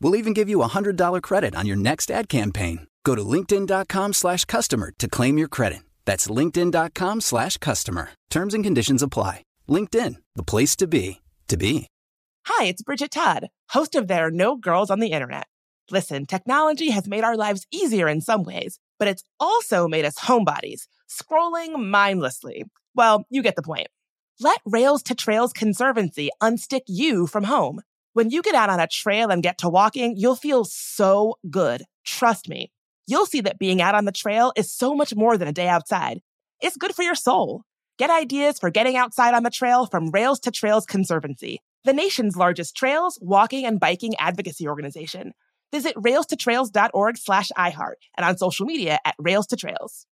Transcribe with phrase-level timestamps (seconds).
[0.00, 2.86] We'll even give you a $100 credit on your next ad campaign.
[3.04, 5.80] Go to linkedin.com slash customer to claim your credit.
[6.04, 8.10] That's linkedin.com slash customer.
[8.30, 9.42] Terms and conditions apply.
[9.68, 11.86] LinkedIn, the place to be, to be.
[12.46, 15.46] Hi, it's Bridget Todd, host of There Are No Girls on the Internet.
[15.90, 20.18] Listen, technology has made our lives easier in some ways, but it's also made us
[20.18, 22.64] homebodies, scrolling mindlessly.
[22.94, 23.88] Well, you get the point.
[24.40, 27.80] Let Rails to Trails Conservancy unstick you from home.
[28.16, 31.82] When you get out on a trail and get to walking, you'll feel so good.
[32.02, 32.72] Trust me.
[33.06, 35.68] You'll see that being out on the trail is so much more than a day
[35.68, 36.22] outside.
[36.62, 37.64] It's good for your soul.
[37.98, 42.38] Get ideas for getting outside on the trail from Rails to Trails Conservancy, the nation's
[42.38, 45.34] largest trails, walking, and biking advocacy organization.
[45.70, 50.06] Visit railstotrails.org slash iHeart and on social media at Rails to Trails.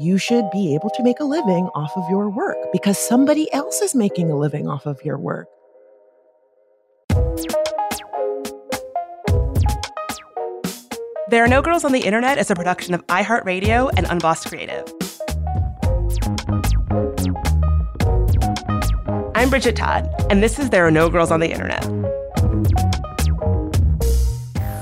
[0.00, 3.80] You should be able to make a living off of your work because somebody else
[3.82, 5.46] is making a living off of your work.
[11.30, 14.82] There Are No Girls on the Internet is a production of iHeartRadio and Unbossed Creative.
[19.36, 21.84] I'm Bridget Todd, and this is There Are No Girls on the Internet.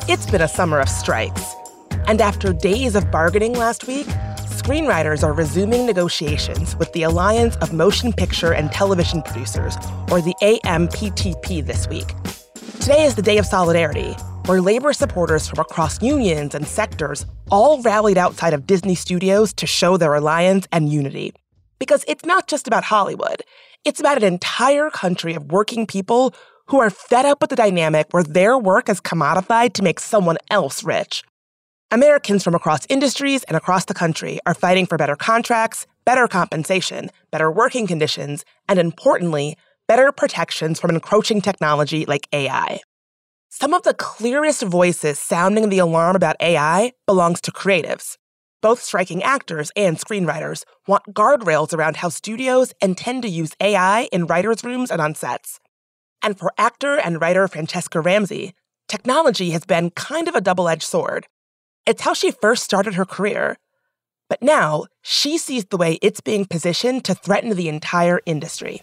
[0.08, 1.54] It's been a summer of strikes,
[2.06, 4.06] and after days of bargaining last week,
[4.46, 9.76] screenwriters are resuming negotiations with the Alliance of Motion Picture and Television Producers,
[10.10, 12.14] or the AMPTP, this week.
[12.80, 14.16] Today is the day of solidarity,
[14.48, 19.66] where labor supporters from across unions and sectors all rallied outside of Disney Studios to
[19.66, 21.34] show their alliance and unity.
[21.78, 23.42] Because it's not just about Hollywood,
[23.84, 26.34] it's about an entire country of working people
[26.68, 30.38] who are fed up with the dynamic where their work is commodified to make someone
[30.50, 31.22] else rich.
[31.90, 37.10] Americans from across industries and across the country are fighting for better contracts, better compensation,
[37.30, 42.80] better working conditions, and importantly, better protections from encroaching technology like AI.
[43.50, 48.18] Some of the clearest voices sounding the alarm about AI belongs to creatives.
[48.60, 54.26] Both striking actors and screenwriters want guardrails around how studios intend to use AI in
[54.26, 55.60] writers' rooms and on sets.
[56.22, 58.52] And for actor and writer Francesca Ramsey,
[58.86, 61.26] technology has been kind of a double edged sword.
[61.86, 63.56] It's how she first started her career.
[64.28, 68.82] But now, she sees the way it's being positioned to threaten the entire industry.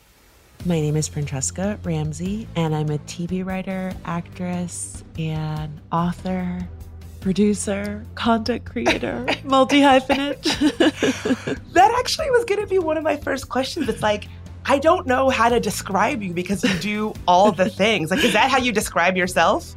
[0.63, 6.67] My name is Francesca Ramsey, and I'm a TV writer, actress, and author,
[7.21, 10.41] producer, content creator, multi hyphenate.
[11.73, 13.89] that actually was going to be one of my first questions.
[13.89, 14.27] It's like,
[14.65, 18.09] I don't know how to describe you because you do all the things.
[18.09, 19.75] Like, is that how you describe yourself?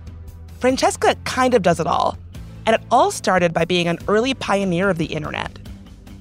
[0.58, 2.16] Francesca kind of does it all.
[2.64, 5.58] And it all started by being an early pioneer of the internet.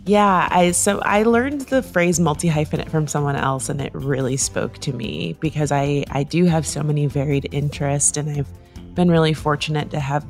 [0.08, 4.38] Yeah, I so I learned the phrase multi hyphenate from someone else and it really
[4.38, 8.48] spoke to me because I I do have so many varied interests and I've
[8.96, 10.26] been really fortunate to have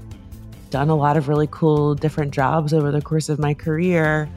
[0.71, 4.27] done a lot of really cool different jobs over the course of my career.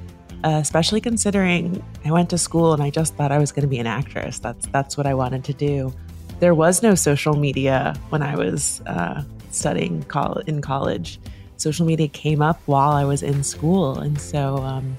[0.44, 3.68] Uh, especially considering I went to school and I just thought I was going to
[3.68, 4.38] be an actress.
[4.38, 5.92] That's that's what I wanted to do.
[6.38, 11.18] There was no social media when I was uh, studying col- in college.
[11.56, 14.96] Social media came up while I was in school, and so um,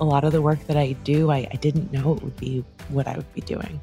[0.00, 2.64] a lot of the work that I do, I, I didn't know it would be
[2.88, 3.80] what I would be doing.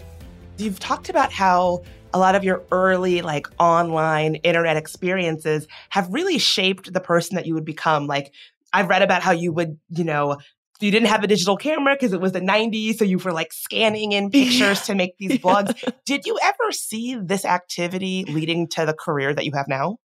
[0.58, 1.84] You've talked about how
[2.14, 7.46] a lot of your early like online internet experiences have really shaped the person that
[7.46, 8.08] you would become.
[8.08, 8.34] Like
[8.74, 10.38] I've read about how you would, you know,
[10.80, 12.96] you didn't have a digital camera because it was the 90s.
[12.96, 15.74] So you were like scanning in pictures to make these blogs.
[16.06, 19.98] Did you ever see this activity leading to the career that you have now?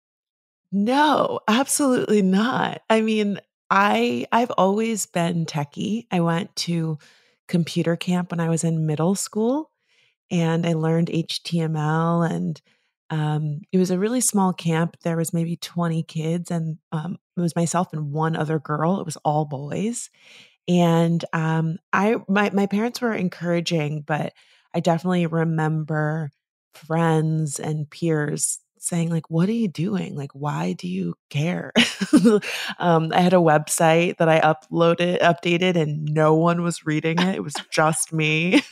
[0.71, 2.81] No, absolutely not.
[2.89, 3.39] I mean,
[3.73, 6.07] I I've always been techie.
[6.11, 6.99] I went to
[7.49, 9.71] computer camp when I was in middle school
[10.31, 12.61] and I learned HTML and
[13.11, 14.97] um, it was a really small camp.
[15.05, 19.01] There was maybe 20 kids and um, it was myself and one other girl.
[19.01, 20.11] It was all boys.
[20.69, 24.35] And um, I my my parents were encouraging, but
[24.75, 26.31] I definitely remember
[26.75, 30.17] friends and peers saying like what are you doing?
[30.17, 31.73] Like why do you care?
[32.79, 37.37] Um, i had a website that i uploaded updated and no one was reading it.
[37.37, 38.63] It was just me.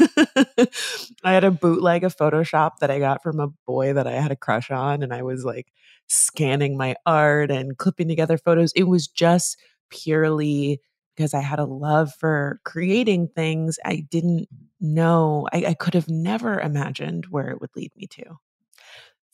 [1.24, 4.32] I had a bootleg of photoshop that i got from a boy that i had
[4.32, 5.72] a crush on and i was like
[6.10, 8.72] scanning my art and clipping together photos.
[8.72, 9.56] It was just
[9.90, 10.80] purely
[11.14, 14.48] because I had a love for creating things I didn't
[14.80, 18.38] know, I, I, could have never imagined where it would lead me to.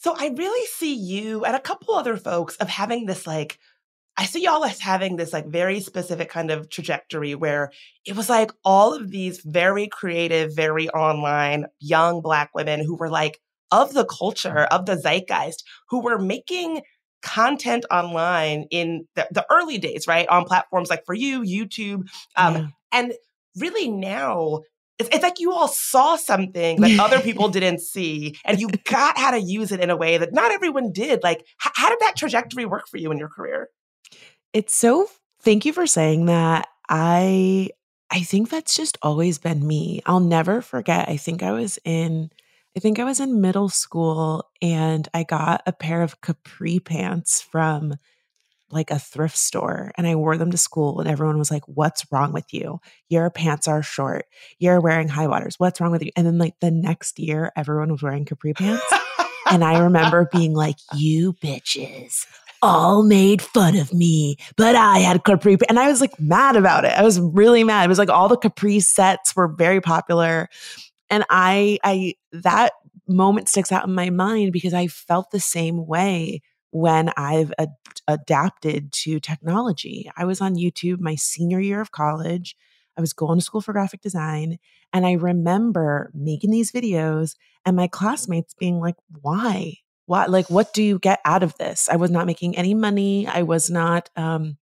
[0.06, 3.58] So I really see you and a couple other folks of having this like,
[4.16, 7.72] I see y'all as having this like very specific kind of trajectory where
[8.06, 13.10] it was like all of these very creative, very online young Black women who were
[13.10, 13.40] like
[13.72, 16.82] of the culture, of the zeitgeist, who were making
[17.22, 20.28] content online in the, the early days, right?
[20.28, 22.04] On platforms like for you, YouTube.
[22.36, 22.66] Um, yeah.
[22.92, 23.12] And
[23.56, 24.60] really now
[24.98, 29.18] it's, it's like you all saw something that other people didn't see and you got
[29.18, 31.22] how to use it in a way that not everyone did.
[31.22, 33.68] Like h- how did that trajectory work for you in your career?
[34.52, 35.08] It's so
[35.40, 36.68] thank you for saying that.
[36.88, 37.70] I
[38.10, 40.00] i think that's just always been me.
[40.06, 42.30] I'll never forget i think i was in
[42.76, 47.42] i think i was in middle school and i got a pair of capri pants
[47.42, 47.96] from
[48.70, 52.04] like a thrift store and I wore them to school and everyone was like, What's
[52.10, 52.80] wrong with you?
[53.08, 54.26] Your pants are short.
[54.58, 55.56] You're wearing high waters.
[55.58, 56.10] What's wrong with you?
[56.16, 58.84] And then like the next year, everyone was wearing capri pants.
[59.50, 62.26] and I remember being like, You bitches
[62.62, 65.56] all made fun of me, but I had capri.
[65.68, 66.92] And I was like mad about it.
[66.92, 67.84] I was really mad.
[67.84, 70.48] It was like all the capri sets were very popular.
[71.08, 72.72] And I, I, that
[73.06, 76.42] moment sticks out in my mind because I felt the same way
[76.76, 77.70] when I've ad-
[78.06, 80.10] adapted to technology.
[80.14, 82.54] I was on YouTube my senior year of college.
[82.98, 84.58] I was going to school for graphic design.
[84.92, 87.34] And I remember making these videos
[87.64, 89.78] and my classmates being like, why?
[90.04, 91.88] What, like, what do you get out of this?
[91.88, 93.26] I was not making any money.
[93.26, 94.58] I was not um,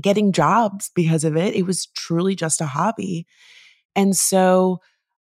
[0.00, 1.54] getting jobs because of it.
[1.54, 3.26] It was truly just a hobby.
[3.96, 4.82] And so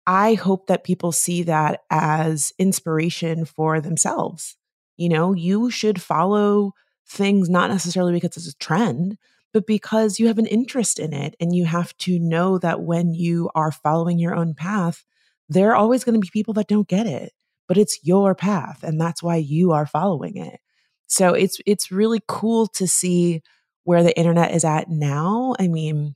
[0.07, 4.55] I hope that people see that as inspiration for themselves
[4.99, 6.73] you know, you should follow
[7.07, 9.17] things not necessarily because it's a trend,
[9.53, 11.35] but because you have an interest in it.
[11.39, 15.05] And you have to know that when you are following your own path,
[15.47, 17.31] there are always going to be people that don't get it,
[17.65, 18.83] but it's your path.
[18.83, 20.59] And that's why you are following it.
[21.07, 23.41] So it's it's really cool to see
[23.85, 25.55] where the internet is at now.
[25.57, 26.15] I mean,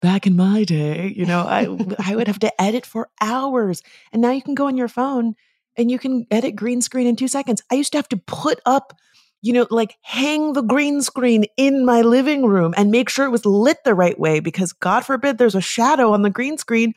[0.00, 1.68] back in my day, you know, I
[1.98, 3.82] I would have to edit for hours.
[4.10, 5.36] And now you can go on your phone
[5.76, 7.62] and you can edit green screen in two seconds.
[7.70, 8.94] I used to have to put up,
[9.40, 13.30] you know, like hang the green screen in my living room and make sure it
[13.30, 16.94] was lit the right way because God forbid there's a shadow on the green screen.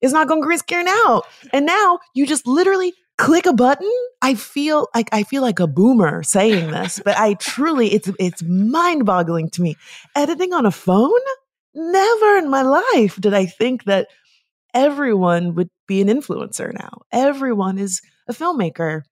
[0.00, 1.24] It's not going green screen out.
[1.52, 3.90] And now you just literally click a button.
[4.22, 8.42] I feel like I feel like a boomer saying this, but I truly it's it's
[8.42, 9.76] mind-boggling to me.
[10.16, 11.10] Editing on a phone?
[11.74, 14.08] Never in my life did I think that
[14.72, 17.02] everyone would be an influencer now.
[17.12, 18.00] Everyone is
[18.30, 19.02] a filmmaker.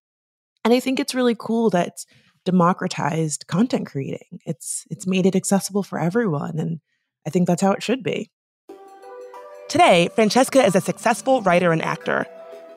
[0.65, 2.07] And I think it's really cool that it's
[2.45, 4.41] democratized content creating.
[4.47, 6.81] It's it's made it accessible for everyone and
[7.27, 8.31] I think that's how it should be.
[9.69, 12.25] Today, Francesca is a successful writer and actor.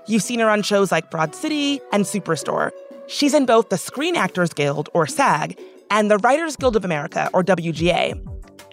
[0.07, 2.71] You've seen her on shows like Broad City and Superstore.
[3.07, 5.57] She's in both the Screen Actors Guild, or SAG,
[5.89, 8.19] and the Writers Guild of America, or WGA.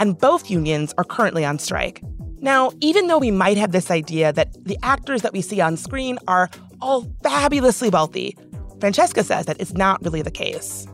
[0.00, 2.02] And both unions are currently on strike.
[2.40, 5.76] Now, even though we might have this idea that the actors that we see on
[5.76, 8.36] screen are all fabulously wealthy,
[8.80, 10.86] Francesca says that it's not really the case.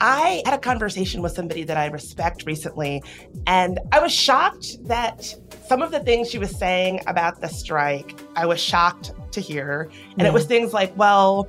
[0.00, 3.02] I had a conversation with somebody that I respect recently,
[3.46, 5.34] and I was shocked that
[5.66, 9.90] some of the things she was saying about the strike, I was shocked to hear.
[10.12, 10.28] And yeah.
[10.28, 11.48] it was things like, well,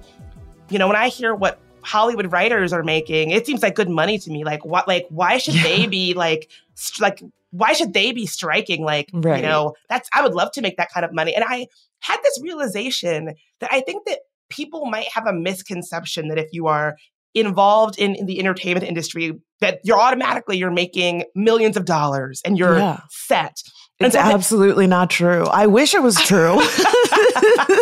[0.69, 4.19] you know, when I hear what Hollywood writers are making, it seems like good money
[4.19, 4.43] to me.
[4.43, 5.63] Like what like why should yeah.
[5.63, 8.83] they be like st- like why should they be striking?
[8.83, 9.37] Like, right.
[9.37, 11.35] you know, that's, I would love to make that kind of money.
[11.35, 11.67] And I
[11.99, 16.67] had this realization that I think that people might have a misconception that if you
[16.67, 16.95] are
[17.33, 22.57] involved in, in the entertainment industry, that you're automatically, you're making millions of dollars and
[22.57, 23.01] you're yeah.
[23.09, 23.57] set.
[23.99, 25.45] It's absolutely not true.
[25.45, 26.61] I wish it was true.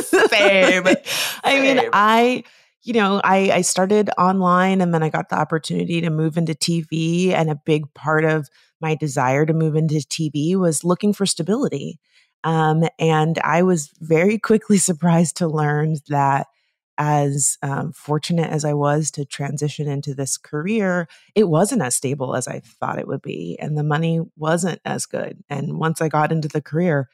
[0.01, 0.83] Same.
[1.43, 2.43] I mean, I
[2.83, 6.53] you know, I, I started online and then I got the opportunity to move into
[6.53, 7.33] TV.
[7.33, 8.49] And a big part of
[8.81, 11.99] my desire to move into TV was looking for stability.
[12.43, 16.47] Um, and I was very quickly surprised to learn that
[16.97, 22.35] as um, fortunate as I was to transition into this career, it wasn't as stable
[22.35, 23.57] as I thought it would be.
[23.57, 25.41] And the money wasn't as good.
[25.49, 27.09] And once I got into the career,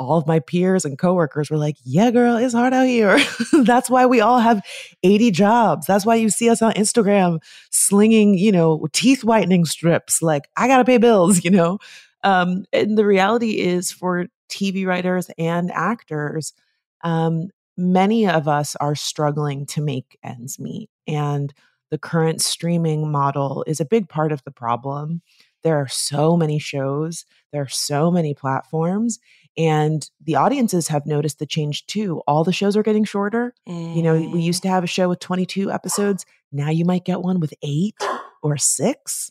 [0.00, 3.20] all of my peers and coworkers were like, Yeah, girl, it's hard out here.
[3.64, 4.62] That's why we all have
[5.02, 5.86] 80 jobs.
[5.86, 10.22] That's why you see us on Instagram slinging, you know, teeth whitening strips.
[10.22, 11.78] Like, I got to pay bills, you know?
[12.24, 16.54] Um, and the reality is for TV writers and actors,
[17.04, 20.88] um, many of us are struggling to make ends meet.
[21.06, 21.52] And
[21.90, 25.20] the current streaming model is a big part of the problem.
[25.62, 29.18] There are so many shows, there are so many platforms
[29.56, 32.22] and the audiences have noticed the change too.
[32.26, 33.54] All the shows are getting shorter.
[33.68, 33.96] Mm.
[33.96, 34.42] You know, we mm.
[34.42, 36.24] used to have a show with 22 episodes.
[36.52, 37.96] Now you might get one with eight
[38.42, 39.30] or six.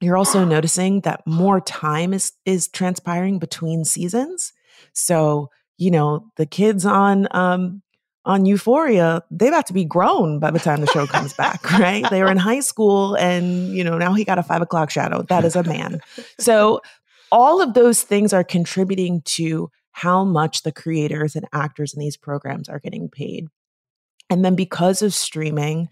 [0.00, 4.52] You're also noticing that more time is is transpiring between seasons.
[4.92, 7.82] So, you know, the kids on um
[8.24, 12.08] on Euphoria, they've about to be grown by the time the show comes back, right?
[12.08, 15.22] They were in high school and, you know, now he got a five o'clock shadow.
[15.22, 16.00] That is a man.
[16.38, 16.82] So
[17.32, 22.16] all of those things are contributing to how much the creators and actors in these
[22.16, 23.48] programs are getting paid.
[24.30, 25.88] And then because of streaming,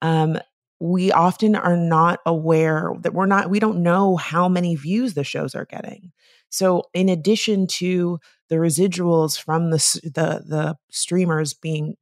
[0.00, 0.38] um,
[0.80, 5.24] we often are not aware that we're not, we don't know how many views the
[5.24, 6.12] shows are getting.
[6.48, 11.96] So, in addition to the residuals from the, the, the streamers being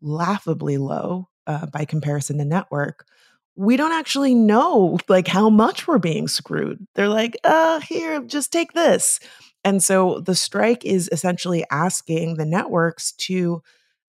[0.00, 3.04] laughably low uh, by comparison to network,
[3.56, 6.86] we don't actually know like how much we're being screwed.
[6.94, 9.20] They're like, uh, here, just take this.
[9.64, 13.62] And so the strike is essentially asking the networks to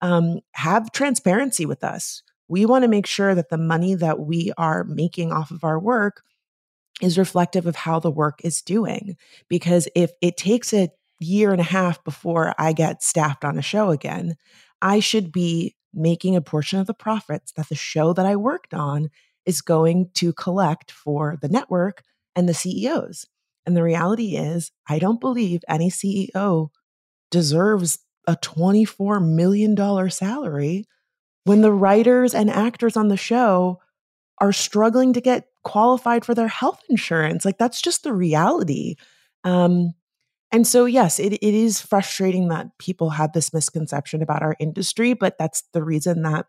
[0.01, 2.23] um, have transparency with us.
[2.47, 5.79] We want to make sure that the money that we are making off of our
[5.79, 6.23] work
[7.01, 9.17] is reflective of how the work is doing.
[9.47, 13.61] Because if it takes a year and a half before I get staffed on a
[13.61, 14.35] show again,
[14.81, 18.73] I should be making a portion of the profits that the show that I worked
[18.73, 19.09] on
[19.45, 22.03] is going to collect for the network
[22.35, 23.25] and the CEOs.
[23.65, 26.69] And the reality is, I don't believe any CEO
[27.29, 30.85] deserves a $24 million salary
[31.43, 33.79] when the writers and actors on the show
[34.39, 37.45] are struggling to get qualified for their health insurance.
[37.45, 38.95] Like, that's just the reality.
[39.43, 39.93] Um,
[40.51, 45.13] and so, yes, it, it is frustrating that people have this misconception about our industry,
[45.13, 46.47] but that's the reason that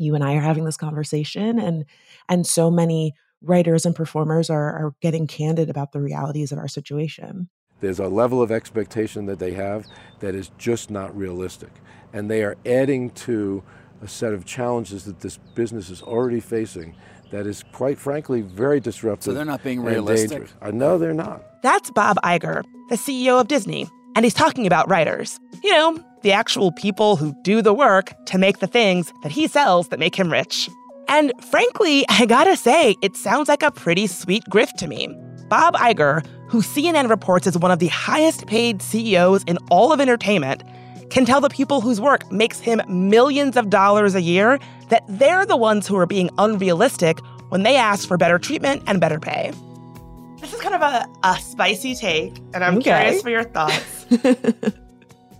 [0.00, 1.84] you and I are having this conversation and
[2.28, 6.68] and so many writers and performers are, are getting candid about the realities of our
[6.68, 7.48] situation.
[7.80, 9.86] There's a level of expectation that they have
[10.20, 11.70] that is just not realistic.
[12.12, 13.62] And they are adding to
[14.02, 16.94] a set of challenges that this business is already facing
[17.30, 19.24] that is quite frankly very disruptive.
[19.24, 20.48] So they're not being realistic.
[20.60, 21.62] I know uh, they're not.
[21.62, 25.38] That's Bob Iger, the CEO of Disney, and he's talking about writers.
[25.62, 29.46] You know, the actual people who do the work to make the things that he
[29.46, 30.68] sells that make him rich.
[31.08, 35.08] And frankly, I gotta say, it sounds like a pretty sweet grift to me.
[35.48, 40.00] Bob Iger, who CNN reports is one of the highest paid CEOs in all of
[40.00, 40.62] entertainment,
[41.10, 45.44] can tell the people whose work makes him millions of dollars a year that they're
[45.44, 49.52] the ones who are being unrealistic when they ask for better treatment and better pay.
[50.40, 53.02] This is kind of a, a spicy take, and I'm okay.
[53.02, 54.06] curious for your thoughts.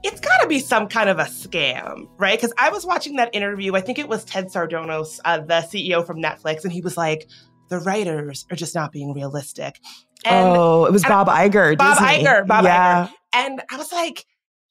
[0.02, 2.38] it's got to be some kind of a scam, right?
[2.38, 3.74] Because I was watching that interview.
[3.74, 7.28] I think it was Ted Sarandos, uh, the CEO from Netflix, and he was like,
[7.68, 9.78] "The writers are just not being realistic."
[10.24, 11.76] And, oh, it was Bob Iger.
[11.76, 12.24] Bob Disney.
[12.24, 12.46] Iger.
[12.46, 13.06] Bob yeah.
[13.06, 13.12] Iger.
[13.32, 14.24] And I was like,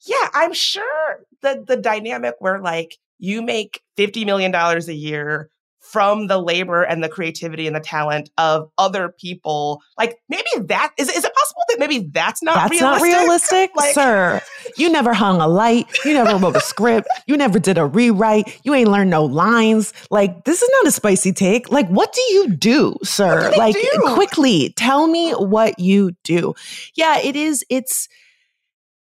[0.05, 5.49] "Yeah, I'm sure the the dynamic where like you make fifty million dollars a year."
[5.79, 9.81] from the labor and the creativity and the talent of other people.
[9.97, 13.11] Like maybe that is is it possible that maybe that's not that's realistic?
[13.11, 14.41] not realistic, like, sir.
[14.77, 15.87] You never hung a light.
[16.05, 17.07] You never wrote a script.
[17.27, 18.59] You never did a rewrite.
[18.63, 19.93] You ain't learned no lines.
[20.09, 21.71] Like this is not a spicy take.
[21.71, 23.51] Like what do you do, sir?
[23.51, 23.89] Do like do?
[24.13, 26.53] quickly tell me what you do.
[26.95, 27.63] Yeah, it is.
[27.69, 28.07] It's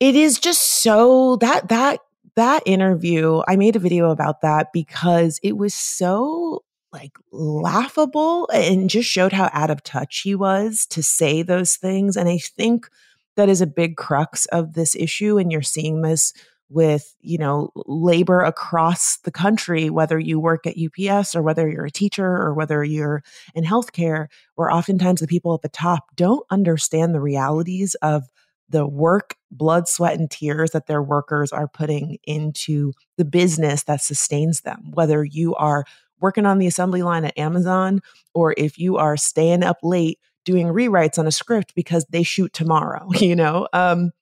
[0.00, 2.00] it is just so that that
[2.36, 8.88] that interview, I made a video about that because it was so like laughable and
[8.88, 12.16] just showed how out of touch he was to say those things.
[12.16, 12.88] And I think
[13.36, 15.38] that is a big crux of this issue.
[15.38, 16.32] And you're seeing this
[16.68, 21.86] with, you know, labor across the country, whether you work at UPS or whether you're
[21.86, 23.22] a teacher or whether you're
[23.54, 24.26] in healthcare,
[24.56, 28.24] where oftentimes the people at the top don't understand the realities of
[28.68, 34.02] the work, blood, sweat, and tears that their workers are putting into the business that
[34.02, 34.90] sustains them.
[34.92, 35.84] Whether you are
[36.20, 38.00] working on the assembly line at Amazon
[38.34, 42.54] or if you are staying up late doing rewrites on a script because they shoot
[42.54, 43.68] tomorrow, you know?
[43.74, 44.12] Um,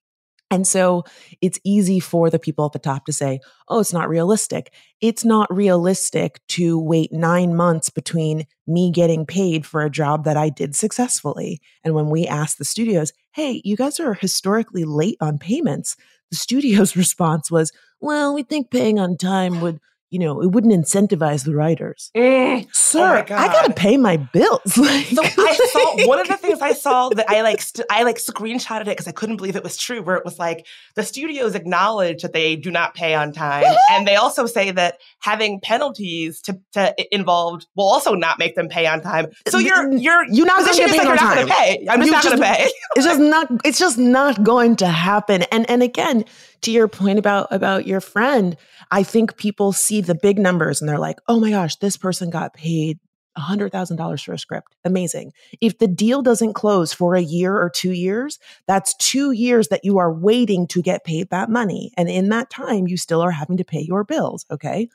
[0.50, 1.04] and so
[1.40, 4.72] it's easy for the people at the top to say, oh, it's not realistic.
[5.00, 10.36] It's not realistic to wait nine months between me getting paid for a job that
[10.36, 11.60] I did successfully.
[11.82, 15.96] And when we asked the studios, hey, you guys are historically late on payments,
[16.30, 19.80] the studio's response was, well, we think paying on time would
[20.14, 22.12] you know, it wouldn't incentivize the writers.
[22.16, 24.60] Mm, Sir, oh I gotta pay my bills.
[24.78, 28.04] Like, so I saw one of the things I saw that I like st- I
[28.04, 30.02] like screenshotted it because I couldn't believe it was true.
[30.02, 34.06] Where it was like the studios acknowledge that they do not pay on time, and
[34.06, 38.86] they also say that having penalties to, to involved will also not make them pay
[38.86, 39.26] on time.
[39.48, 41.26] So you're you're you're not going to pay like on you're time.
[41.28, 41.86] not going to pay.
[41.90, 42.70] I'm just You not going to pay.
[42.96, 46.24] it's just not it's just not going to happen and and again
[46.62, 48.56] to your point about about your friend
[48.90, 52.30] i think people see the big numbers and they're like oh my gosh this person
[52.30, 52.98] got paid
[53.36, 54.76] $100,000 for a script.
[54.84, 55.32] Amazing.
[55.60, 58.38] If the deal doesn't close for a year or 2 years,
[58.68, 62.48] that's 2 years that you are waiting to get paid that money and in that
[62.48, 64.88] time you still are having to pay your bills, okay?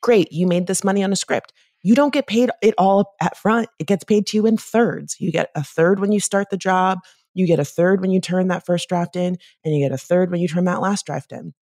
[0.00, 1.52] Great, you made this money on a script
[1.84, 3.68] you don't get paid it all at front.
[3.78, 5.20] It gets paid to you in thirds.
[5.20, 6.98] You get a third when you start the job,
[7.34, 9.98] you get a third when you turn that first draft in, and you get a
[9.98, 11.52] third when you turn that last draft in.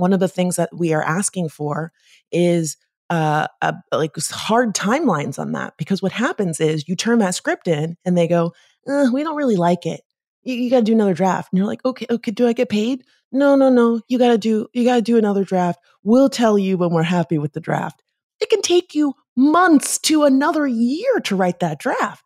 [0.00, 1.92] One of the things that we are asking for
[2.32, 2.76] is
[3.10, 7.68] uh, a, like hard timelines on that because what happens is you turn that script
[7.68, 8.52] in and they go,
[8.88, 10.00] uh, we don't really like it.
[10.42, 12.70] You, you got to do another draft, and you're like, okay, okay, do I get
[12.70, 13.04] paid?
[13.30, 14.00] No, no, no.
[14.08, 15.78] You got to do you got to do another draft.
[16.02, 18.02] We'll tell you when we're happy with the draft.
[18.40, 22.24] It can take you months to another year to write that draft.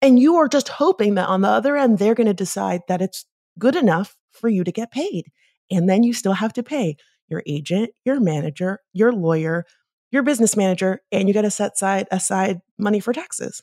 [0.00, 3.02] And you are just hoping that on the other end, they're going to decide that
[3.02, 3.24] it's
[3.58, 5.26] good enough for you to get paid.
[5.70, 6.96] And then you still have to pay
[7.28, 9.64] your agent, your manager, your lawyer,
[10.10, 13.62] your business manager, and you got to set aside, aside money for taxes.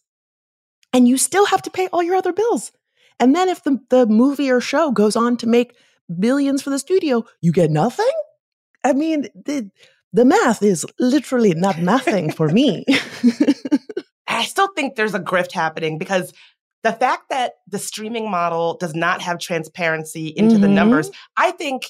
[0.92, 2.72] And you still have to pay all your other bills.
[3.20, 5.76] And then if the, the movie or show goes on to make
[6.20, 8.06] billions for the studio, you get nothing?
[8.84, 9.70] I mean, the,
[10.12, 12.86] the math is literally not nothing for me.
[14.28, 16.34] I still think there's a grift happening because
[16.84, 20.62] the fact that the streaming model does not have transparency into mm-hmm.
[20.64, 21.84] the numbers, I think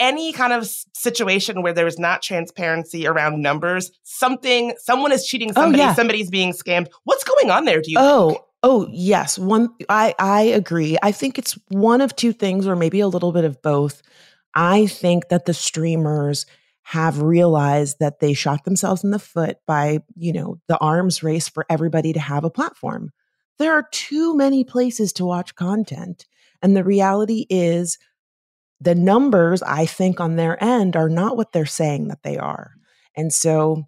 [0.00, 5.50] any kind of situation where there is not transparency around numbers, something, someone is cheating
[5.50, 5.94] oh, somebody, oh, yeah.
[5.94, 6.88] somebody's being scammed.
[7.04, 7.80] What's going on there?
[7.80, 7.98] Do you?
[8.00, 8.42] Oh, think?
[8.62, 9.38] oh, yes.
[9.38, 10.96] One, I, I agree.
[11.02, 14.02] I think it's one of two things, or maybe a little bit of both.
[14.54, 16.46] I think that the streamers
[16.82, 21.48] have realized that they shot themselves in the foot by, you know, the arms race
[21.48, 23.12] for everybody to have a platform.
[23.58, 26.26] There are too many places to watch content.
[26.62, 27.98] And the reality is,
[28.80, 32.72] the numbers, I think, on their end are not what they're saying that they are.
[33.16, 33.84] And so,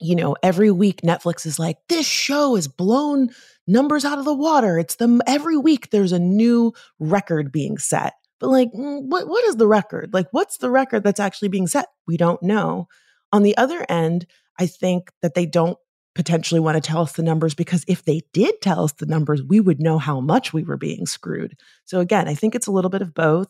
[0.00, 3.30] you know, every week Netflix is like, this show has blown
[3.66, 4.78] numbers out of the water.
[4.78, 8.14] It's the every week there's a new record being set.
[8.38, 10.12] But like, mm, what what is the record?
[10.12, 11.86] Like, what's the record that's actually being set?
[12.06, 12.88] We don't know.
[13.32, 14.26] On the other end,
[14.58, 15.78] I think that they don't
[16.14, 19.42] potentially want to tell us the numbers because if they did tell us the numbers,
[19.42, 21.56] we would know how much we were being screwed.
[21.84, 23.48] So again, I think it's a little bit of both.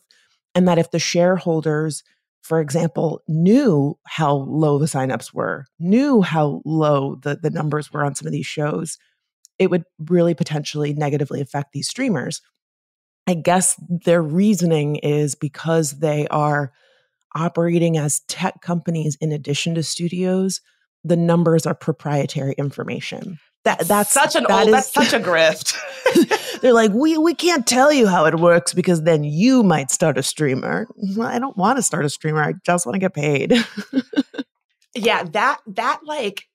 [0.55, 2.03] And that if the shareholders,
[2.41, 8.03] for example, knew how low the signups were, knew how low the, the numbers were
[8.03, 8.97] on some of these shows,
[9.57, 12.41] it would really potentially negatively affect these streamers.
[13.27, 16.71] I guess their reasoning is because they are
[17.35, 20.61] operating as tech companies in addition to studios,
[21.03, 23.37] the numbers are proprietary information.
[23.65, 25.77] That that's such an that old, is, that's such a grift.
[26.61, 30.17] they're like, we we can't tell you how it works because then you might start
[30.17, 30.87] a streamer.
[31.15, 32.41] Well, I don't want to start a streamer.
[32.41, 33.53] I just want to get paid.
[34.95, 36.45] yeah, that that like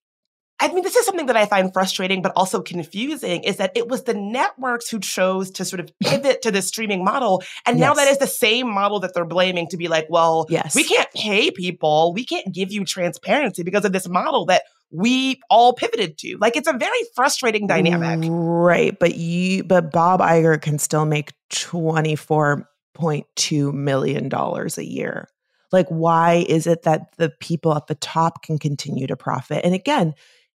[0.61, 3.89] I mean, this is something that I find frustrating, but also confusing is that it
[3.89, 7.43] was the networks who chose to sort of pivot to the streaming model.
[7.67, 7.87] And yes.
[7.87, 10.75] now that is the same model that they're blaming to be like, well, yes.
[10.75, 12.15] we can't pay people.
[12.15, 14.63] We can't give you transparency because of this model that
[14.95, 16.39] we all pivoted to.
[16.39, 18.31] Like it's a very frustrating dynamic.
[18.33, 18.97] Right.
[18.97, 25.29] But you, but Bob Iger can still make $24.2 million a year.
[25.73, 29.65] Like, why is it that the people at the top can continue to profit?
[29.65, 30.15] And again,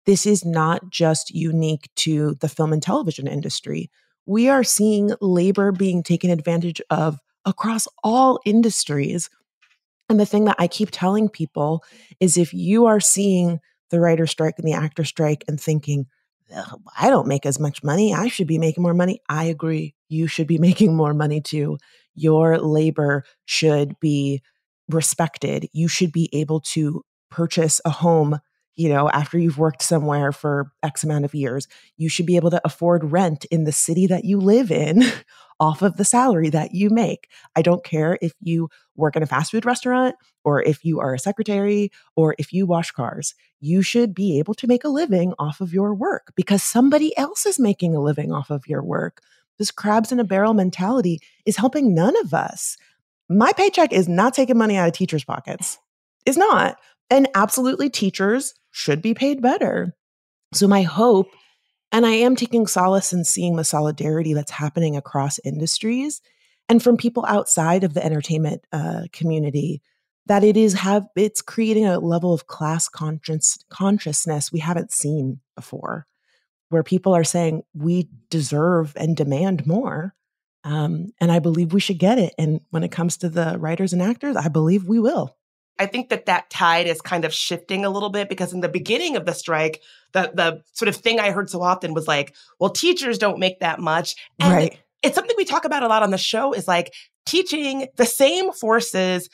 [0.05, 3.89] this is not just unique to the film and television industry.
[4.25, 9.29] We are seeing labor being taken advantage of across all industries.
[10.09, 11.85] And the thing that I keep telling people
[12.19, 16.07] is if you are seeing the writer strike and the actor strike and thinking,
[16.97, 18.13] I don't make as much money.
[18.13, 19.21] I should be making more money.
[19.27, 19.95] I agree.
[20.09, 21.77] You should be making more money too.
[22.13, 24.41] Your labor should be
[24.89, 25.67] respected.
[25.73, 28.39] You should be able to purchase a home,
[28.75, 31.67] you know, after you've worked somewhere for X amount of years.
[31.97, 35.03] You should be able to afford rent in the city that you live in
[35.59, 37.29] off of the salary that you make.
[37.55, 41.13] I don't care if you work in a fast food restaurant or if you are
[41.13, 43.35] a secretary or if you wash cars.
[43.59, 47.45] You should be able to make a living off of your work because somebody else
[47.45, 49.21] is making a living off of your work.
[49.57, 52.77] This crabs in a barrel mentality is helping none of us.
[53.29, 55.79] My paycheck is not taking money out of teachers' pockets.
[56.25, 56.77] It's not.
[57.09, 59.95] And absolutely, teachers should be paid better.
[60.53, 61.27] So, my hope
[61.91, 66.21] and I am taking solace in seeing the solidarity that's happening across industries
[66.69, 69.81] and from people outside of the entertainment uh, community
[70.27, 75.39] that it is have it's creating a level of class conscious consciousness we haven't seen
[75.55, 76.07] before
[76.69, 80.13] where people are saying we deserve and demand more
[80.63, 83.93] um, and i believe we should get it and when it comes to the writers
[83.93, 85.35] and actors i believe we will
[85.77, 88.69] I think that that tide is kind of shifting a little bit because in the
[88.69, 89.81] beginning of the strike,
[90.13, 93.59] the the sort of thing I heard so often was like, well, teachers don't make
[93.59, 94.15] that much.
[94.39, 94.79] And right.
[95.03, 96.93] It's something we talk about a lot on the show is like
[97.25, 99.29] teaching the same forces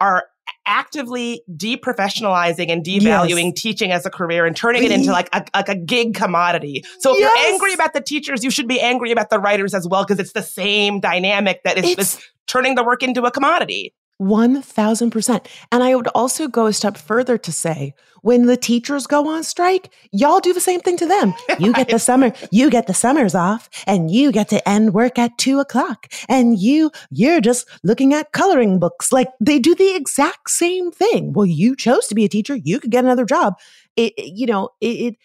[0.00, 0.24] are
[0.66, 3.62] actively deprofessionalizing and devaluing yes.
[3.62, 6.84] teaching as a career and turning it into like a, like a gig commodity.
[7.00, 7.32] So if yes.
[7.36, 10.18] you're angry about the teachers, you should be angry about the writers as well because
[10.18, 13.94] it's the same dynamic that is, is turning the work into a commodity.
[14.20, 15.46] 1000%.
[15.70, 19.44] And I would also go a step further to say when the teachers go on
[19.44, 21.34] strike, y'all do the same thing to them.
[21.58, 25.18] You get the summer, you get the summers off and you get to end work
[25.18, 29.10] at two o'clock and you, you're just looking at coloring books.
[29.10, 31.32] Like they do the exact same thing.
[31.32, 32.56] Well, you chose to be a teacher.
[32.56, 33.54] You could get another job.
[33.96, 35.16] It, you know, it, it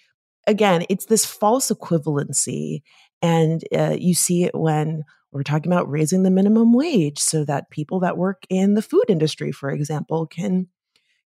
[0.47, 2.81] again, it's this false equivalency.
[3.21, 7.69] And uh, you see it when we're talking about raising the minimum wage so that
[7.69, 10.67] people that work in the food industry, for example, can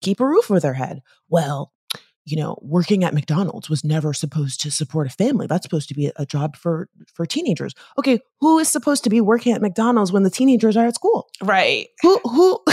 [0.01, 1.03] keep a roof over their head.
[1.29, 1.73] Well,
[2.25, 5.47] you know, working at McDonald's was never supposed to support a family.
[5.47, 7.75] That's supposed to be a job for for teenagers.
[7.99, 11.29] Okay, who is supposed to be working at McDonald's when the teenagers are at school?
[11.43, 11.89] Right.
[12.03, 12.61] Who who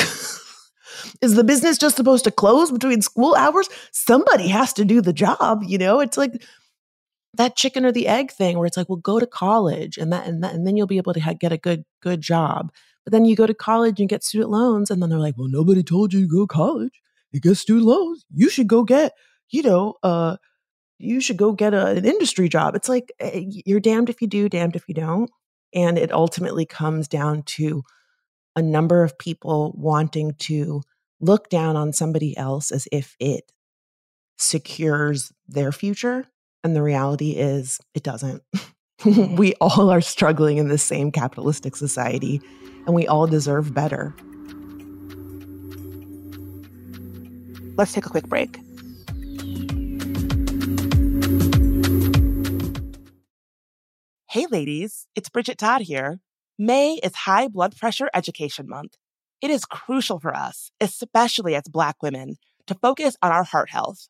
[1.21, 3.69] is the business just supposed to close between school hours?
[3.91, 5.99] Somebody has to do the job, you know?
[6.01, 6.43] It's like
[7.37, 10.27] that chicken or the egg thing where it's like, well, go to college and that
[10.27, 12.71] and that, and then you'll be able to ha- get a good good job.
[13.05, 15.47] But then you go to college and get student loans, and then they're like, well,
[15.47, 18.25] nobody told you to go to college and get student loans.
[18.33, 19.13] You should go get,
[19.49, 20.37] you know, uh,
[20.97, 22.75] you should go get a, an industry job.
[22.75, 25.29] It's like eh, you're damned if you do, damned if you don't,
[25.73, 27.83] and it ultimately comes down to
[28.55, 30.81] a number of people wanting to
[31.21, 33.51] look down on somebody else as if it
[34.37, 36.25] secures their future
[36.67, 38.43] and the reality is, it doesn't.
[39.01, 39.35] Mm-hmm.
[39.35, 42.41] we all are struggling in the same capitalistic society,
[42.87, 44.15] and we all deserve better.
[47.77, 48.57] Let's take a quick break.
[54.31, 56.19] Hey, ladies, it's Bridget Todd here.
[56.57, 58.95] May is High Blood Pressure Education Month.
[59.43, 64.09] It is crucial for us, especially as Black women, to focus on our heart health.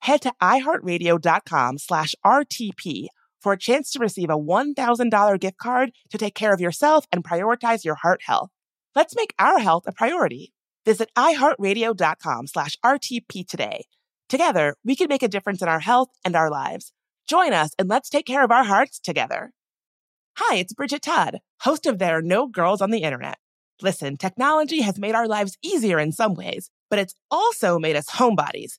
[0.00, 3.06] head to iheartradio.com slash RTP
[3.40, 7.24] for a chance to receive a $1,000 gift card to take care of yourself and
[7.24, 8.50] prioritize your heart health.
[8.94, 10.52] Let's make our health a priority.
[10.84, 13.84] Visit iheartradio.com slash RTP today.
[14.28, 16.92] Together, we can make a difference in our health and our lives.
[17.28, 19.52] Join us and let's take care of our hearts together.
[20.36, 23.38] Hi, it's Bridget Todd, host of There Are No Girls on the Internet.
[23.82, 28.06] Listen, technology has made our lives easier in some ways, but it's also made us
[28.10, 28.78] homebodies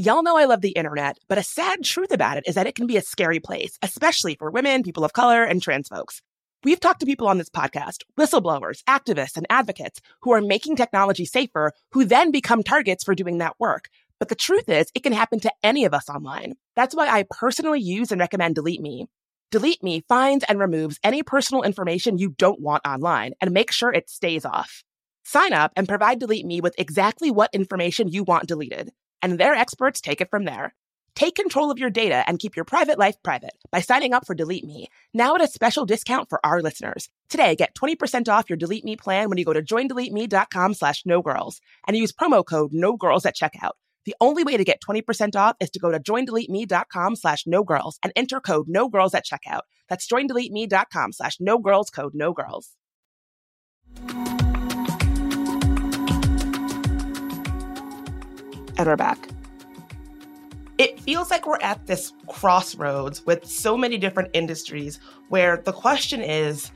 [0.00, 2.76] Y'all know I love the internet, but a sad truth about it is that it
[2.76, 6.22] can be a scary place, especially for women, people of color, and trans folks.
[6.62, 11.24] We've talked to people on this podcast, whistleblowers, activists, and advocates who are making technology
[11.24, 13.88] safer, who then become targets for doing that work.
[14.20, 16.54] But the truth is, it can happen to any of us online.
[16.76, 19.08] That's why I personally use and recommend Delete Me.
[19.50, 23.92] Delete Me finds and removes any personal information you don't want online and make sure
[23.92, 24.84] it stays off.
[25.24, 29.54] Sign up and provide Delete Me with exactly what information you want deleted, and their
[29.54, 30.74] experts take it from there.
[31.14, 34.34] Take control of your data and keep your private life private by signing up for
[34.34, 37.08] Delete Me, now at a special discount for our listeners.
[37.28, 41.20] Today, get 20% off your Delete Me plan when you go to joindeleteme.com slash no
[41.20, 43.72] girls and use promo code no girls at checkout.
[44.04, 47.98] The only way to get 20% off is to go to joindeleteme.com slash no girls
[48.02, 49.62] and enter code no girls at checkout.
[49.88, 52.76] That's joindeleteme.com slash no girls code no girls.
[58.78, 59.28] And we're back
[60.78, 66.22] it feels like we're at this crossroads with so many different industries where the question
[66.22, 66.70] is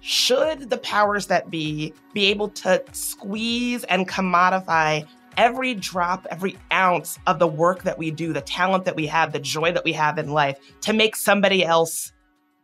[0.00, 7.18] should the powers that be be able to squeeze and commodify every drop, every ounce
[7.26, 9.92] of the work that we do, the talent that we have, the joy that we
[9.92, 12.12] have in life to make somebody else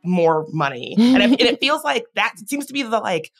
[0.04, 0.94] more money?
[0.98, 3.32] and, it, and, it, feels like that seems to be the like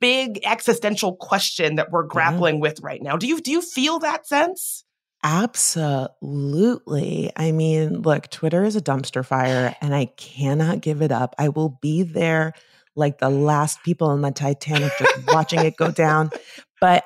[0.00, 2.62] big existential question that we're grappling yeah.
[2.62, 3.16] with right now.
[3.16, 4.84] Do you do you feel that sense?
[5.24, 7.32] Absolutely.
[7.34, 11.34] I mean, look, Twitter is a dumpster fire and I cannot give it up.
[11.38, 12.52] I will be there
[12.94, 16.30] like the last people in the Titanic just watching it go down.
[16.80, 17.04] But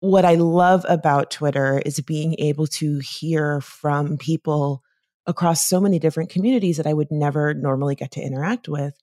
[0.00, 4.82] what I love about Twitter is being able to hear from people
[5.26, 8.94] across so many different communities that I would never normally get to interact with.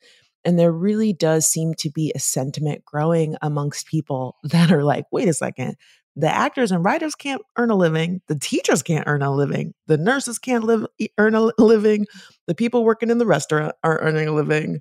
[0.43, 5.05] And there really does seem to be a sentiment growing amongst people that are like,
[5.11, 5.75] wait a second,
[6.15, 9.97] the actors and writers can't earn a living the teachers can't earn a living the
[9.97, 10.85] nurses can't live
[11.17, 12.05] earn a living
[12.47, 14.79] the people working in the restaurant are earning a living.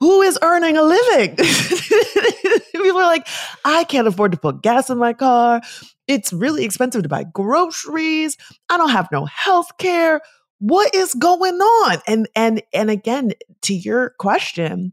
[0.00, 1.36] Who is earning a living?
[2.72, 3.26] People are like
[3.64, 5.60] i can't afford to put gas in my car.
[6.08, 8.36] It's really expensive to buy groceries.
[8.68, 10.20] I don't have no health care
[10.66, 14.92] what is going on and and and again to your question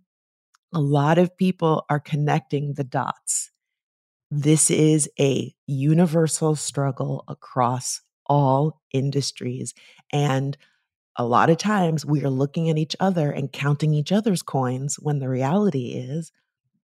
[0.74, 3.52] a lot of people are connecting the dots
[4.32, 9.74] this is a universal struggle across all industries.
[10.14, 10.58] And
[11.18, 14.96] a lot of times we are looking at each other and counting each other's coins
[14.98, 16.32] when the reality is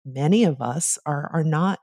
[0.04, 1.80] many of us are, are not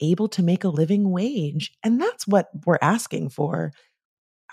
[0.00, 1.72] able to make a living wage.
[1.82, 3.72] And that's what we're asking for.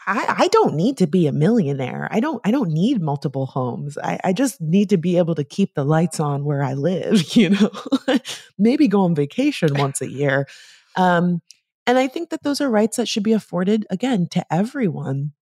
[0.05, 2.07] I, I don't need to be a millionaire.
[2.11, 3.97] I don't I don't need multiple homes.
[3.97, 7.35] I, I just need to be able to keep the lights on where I live,
[7.35, 7.71] you know,
[8.57, 10.47] maybe go on vacation once a year.
[10.95, 11.41] Um,
[11.85, 15.33] and I think that those are rights that should be afforded again to everyone.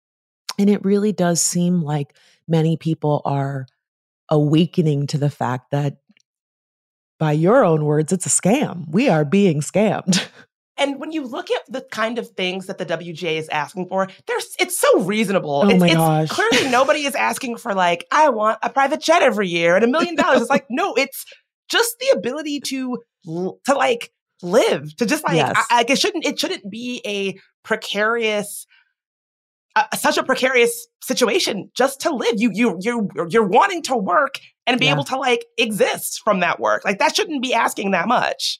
[0.57, 2.15] And it really does seem like
[2.47, 3.67] many people are
[4.29, 5.97] awakening to the fact that
[7.19, 8.85] by your own words, it's a scam.
[8.89, 10.27] We are being scammed.
[10.81, 14.07] And when you look at the kind of things that the WGA is asking for,
[14.25, 15.61] there's it's so reasonable.
[15.63, 16.29] Oh it's, my it's gosh.
[16.29, 19.87] clearly nobody is asking for like, I want a private jet every year and a
[19.87, 20.41] million dollars.
[20.41, 21.23] It's like, no, it's
[21.69, 25.53] just the ability to to like live, to just like yes.
[25.55, 28.65] I, I, it shouldn't it shouldn't be a precarious
[29.75, 32.33] uh, such a precarious situation just to live.
[32.37, 34.93] You you you you're wanting to work and be yeah.
[34.93, 36.83] able to like exist from that work.
[36.83, 38.59] Like that shouldn't be asking that much.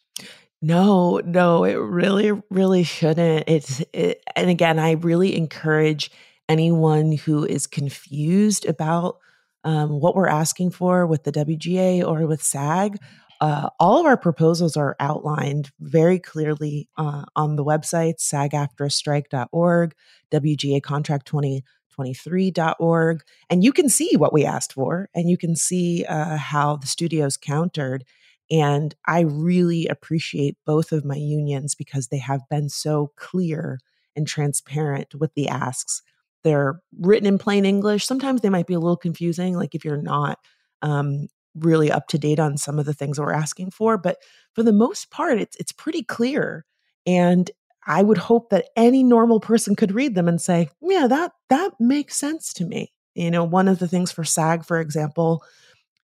[0.62, 3.46] No, no, it really, really shouldn't.
[3.48, 6.12] It's, it, and again, I really encourage
[6.48, 9.18] anyone who is confused about
[9.64, 12.98] um, what we're asking for with the WGA or with SAG.
[13.40, 19.96] Uh, all of our proposals are outlined very clearly uh, on the website, sagaftrastrike.org,
[20.32, 23.24] WGA contract 2023.org.
[23.50, 26.86] And you can see what we asked for and you can see uh, how the
[26.86, 28.06] studios countered.
[28.52, 33.80] And I really appreciate both of my unions because they have been so clear
[34.16, 36.02] and transparent with the asks.
[36.44, 38.06] They're written in plain English.
[38.06, 40.40] Sometimes they might be a little confusing, like if you're not
[40.82, 43.98] um, really up to date on some of the things we're asking for.
[43.98, 44.18] But
[44.54, 46.66] for the most part, it's it's pretty clear.
[47.06, 47.50] And
[47.88, 51.74] I would hope that any normal person could read them and say, "Yeah, that that
[51.80, 55.44] makes sense to me." You know, one of the things for SAG, for example,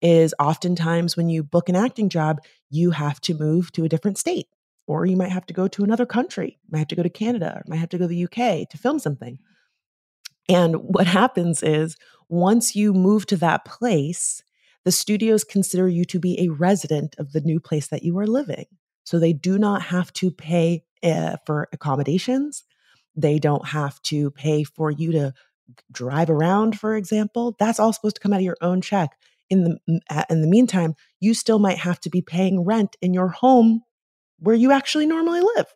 [0.04, 2.38] is oftentimes when you book an acting job,
[2.68, 4.46] you have to move to a different state,
[4.86, 6.58] or you might have to go to another country.
[6.62, 8.68] You might have to go to Canada, or might have to go to the UK
[8.68, 9.38] to film something.
[10.46, 11.96] And what happens is
[12.28, 14.42] once you move to that place,
[14.84, 18.26] the studios consider you to be a resident of the new place that you are
[18.26, 18.66] living.
[19.04, 22.64] So they do not have to pay uh, for accommodations.
[23.16, 25.32] They don't have to pay for you to
[25.90, 27.56] drive around, for example.
[27.58, 29.16] That's all supposed to come out of your own check
[29.50, 33.28] in the in the meantime, you still might have to be paying rent in your
[33.28, 33.82] home
[34.38, 35.66] where you actually normally live.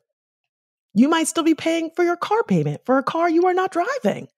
[0.94, 3.72] You might still be paying for your car payment for a car you are not
[3.72, 4.28] driving.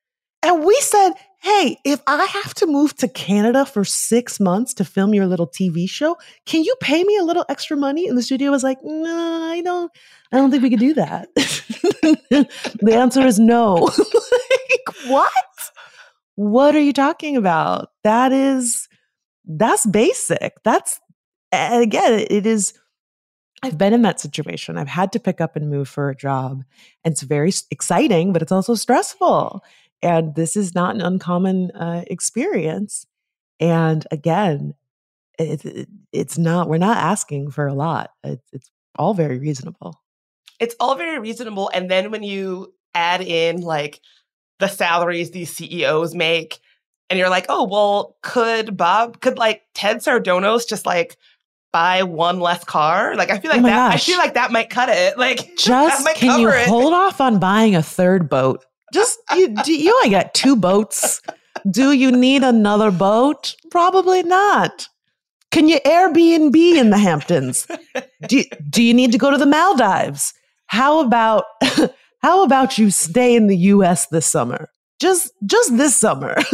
[0.42, 1.12] And we said,
[1.42, 5.46] hey, if I have to move to Canada for six months to film your little
[5.46, 6.16] TV show,
[6.46, 8.06] can you pay me a little extra money?
[8.06, 9.92] And the studio was like, no, I don't,
[10.32, 11.28] I don't think we could do that.
[11.34, 13.74] the answer is no.
[13.98, 15.32] like, what?
[16.36, 17.90] What are you talking about?
[18.02, 18.88] That is,
[19.58, 20.62] that's basic.
[20.62, 21.00] That's,
[21.52, 22.74] again, it is,
[23.62, 24.78] I've been in that situation.
[24.78, 26.62] I've had to pick up and move for a job.
[27.04, 29.62] And it's very exciting, but it's also stressful.
[30.02, 33.06] And this is not an uncommon uh, experience.
[33.58, 34.74] And again,
[35.38, 38.10] it, it, it's not, we're not asking for a lot.
[38.24, 40.00] It, it's all very reasonable.
[40.58, 41.70] It's all very reasonable.
[41.74, 44.00] And then when you add in like
[44.58, 46.60] the salaries these CEOs make,
[47.10, 51.16] and you're like, oh, well, could Bob, could like Ted Sarandos just like
[51.72, 53.16] buy one less car?
[53.16, 54.08] Like, I feel oh like oh that, gosh.
[54.08, 55.18] I feel like that might cut it.
[55.18, 56.68] Like, just can you it.
[56.68, 58.64] hold off on buying a third boat?
[58.94, 61.20] Just you, you only got two boats.
[61.70, 63.54] Do you need another boat?
[63.70, 64.88] Probably not.
[65.50, 67.66] Can you Airbnb in the Hamptons?
[68.28, 70.32] Do, do you need to go to the Maldives?
[70.66, 71.44] How about
[72.22, 74.70] how about you stay in the US this summer?
[75.00, 76.36] Just just this summer.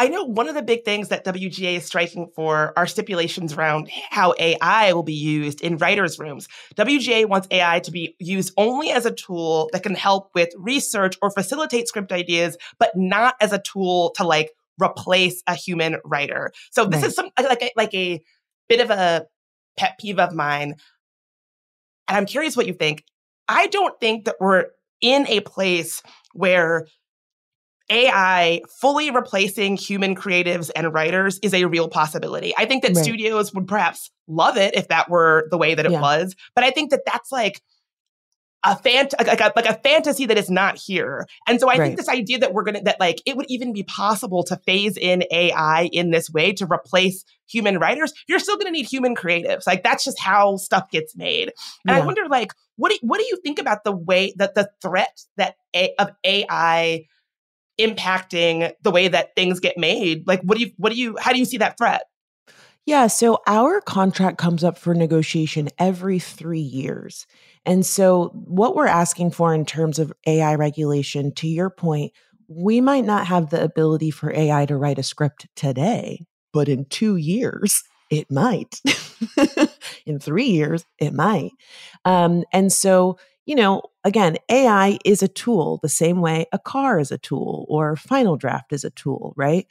[0.00, 3.90] I know one of the big things that WGA is striking for are stipulations around
[4.08, 6.48] how AI will be used in writers' rooms.
[6.74, 11.18] WGA wants AI to be used only as a tool that can help with research
[11.20, 16.50] or facilitate script ideas, but not as a tool to like replace a human writer.
[16.70, 17.08] So this right.
[17.08, 18.22] is some like a, like a
[18.70, 19.26] bit of a
[19.76, 20.76] pet peeve of mine.
[22.08, 23.04] And I'm curious what you think.
[23.48, 24.68] I don't think that we're
[25.02, 26.86] in a place where
[27.90, 32.54] AI fully replacing human creatives and writers is a real possibility.
[32.56, 33.04] I think that right.
[33.04, 36.00] studios would perhaps love it if that were the way that it yeah.
[36.00, 37.60] was, but I think that that's like
[38.62, 41.26] a fant like a, like a fantasy that is not here.
[41.48, 41.86] And so I right.
[41.86, 44.96] think this idea that we're gonna that like it would even be possible to phase
[44.96, 49.66] in AI in this way to replace human writers, you're still gonna need human creatives.
[49.66, 51.52] Like that's just how stuff gets made.
[51.86, 52.02] And yeah.
[52.02, 55.20] I wonder like what do, what do you think about the way that the threat
[55.36, 57.06] that a, of AI
[57.80, 61.32] impacting the way that things get made like what do you what do you how
[61.32, 62.02] do you see that threat
[62.84, 67.26] yeah so our contract comes up for negotiation every 3 years
[67.66, 72.12] and so what we're asking for in terms of AI regulation to your point
[72.48, 76.84] we might not have the ability for AI to write a script today but in
[76.86, 78.80] 2 years it might
[80.06, 81.52] in 3 years it might
[82.04, 87.00] um, and so you know, again, AI is a tool the same way a car
[87.00, 89.66] is a tool or Final Draft is a tool, right?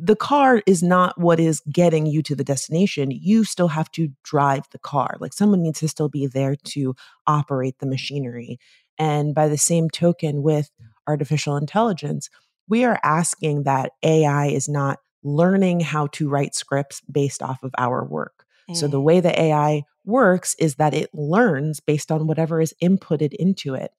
[0.00, 3.10] The car is not what is getting you to the destination.
[3.10, 5.16] You still have to drive the car.
[5.18, 6.94] Like someone needs to still be there to
[7.26, 8.58] operate the machinery.
[8.98, 10.70] And by the same token, with
[11.06, 12.28] artificial intelligence,
[12.68, 17.72] we are asking that AI is not learning how to write scripts based off of
[17.78, 18.44] our work.
[18.70, 18.76] Mm.
[18.76, 19.04] So the mm.
[19.04, 23.92] way the AI works is that it learns based on whatever is inputted into it.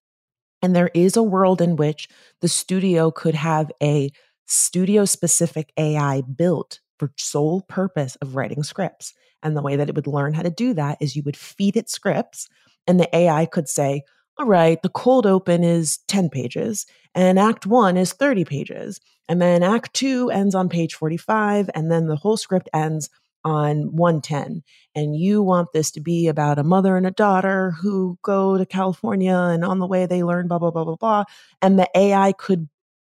[0.61, 2.09] And there is a world in which
[2.41, 4.11] the studio could have a
[4.49, 9.13] studio specific AI built for sole purpose of writing scripts.
[9.41, 11.77] And the way that it would learn how to do that is you would feed
[11.77, 12.49] it scripts
[12.87, 14.03] and the AI could say,
[14.37, 18.99] all right, the cold open is 10 pages and act one is 30 pages.
[19.27, 21.69] And then act two ends on page 45.
[21.75, 23.09] And then the whole script ends
[23.45, 24.63] on 110
[24.95, 28.65] and you want this to be about a mother and a daughter who go to
[28.65, 31.23] California and on the way they learn blah blah blah blah blah
[31.61, 32.67] and the AI could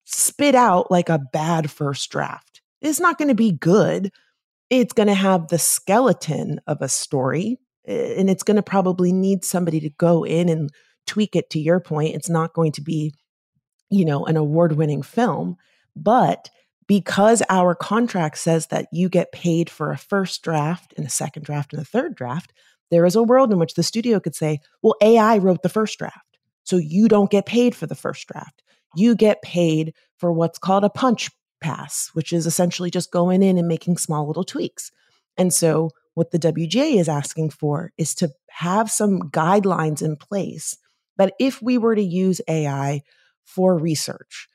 [0.06, 2.62] spit out like a bad first draft.
[2.82, 4.12] It's not going to be good.
[4.70, 9.44] It's going to have the skeleton of a story and it's going to probably need
[9.44, 10.70] somebody to go in and
[11.06, 12.16] tweak it to your point.
[12.16, 13.14] It's not going to be
[13.90, 15.58] you know an award-winning film,
[15.96, 16.50] but
[16.88, 21.44] because our contract says that you get paid for a first draft and a second
[21.44, 22.52] draft and a third draft,
[22.92, 25.98] there is a world in which the studio could say, well, AI wrote the first
[25.98, 26.38] draft.
[26.64, 28.64] So you don't get paid for the first draft.
[28.96, 31.30] You get paid for what's called a punch
[31.62, 34.92] pass, which is essentially just going in and making small little tweaks.
[35.38, 40.78] And so what the WGA is asking for is to have some guidelines in place
[41.18, 43.02] that if we were to use AI
[43.46, 44.48] for research,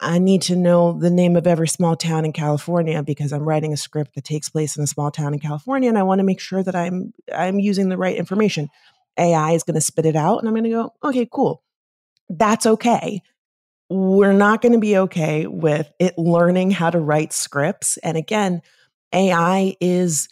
[0.00, 3.72] I need to know the name of every small town in California because I'm writing
[3.72, 6.24] a script that takes place in a small town in California and I want to
[6.24, 8.68] make sure that I'm I'm using the right information.
[9.16, 11.62] AI is going to spit it out and I'm going to go, "Okay, cool.
[12.28, 13.22] That's okay."
[13.90, 17.96] We're not going to be okay with it learning how to write scripts.
[17.98, 18.62] And again,
[19.12, 20.28] AI is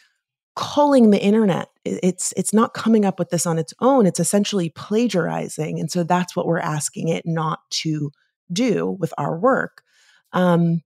[0.56, 1.68] culling the internet.
[1.84, 4.06] It's it's not coming up with this on its own.
[4.06, 8.10] It's essentially plagiarizing, and so that's what we're asking it not to
[8.52, 9.82] do with our work.
[10.32, 10.82] Um,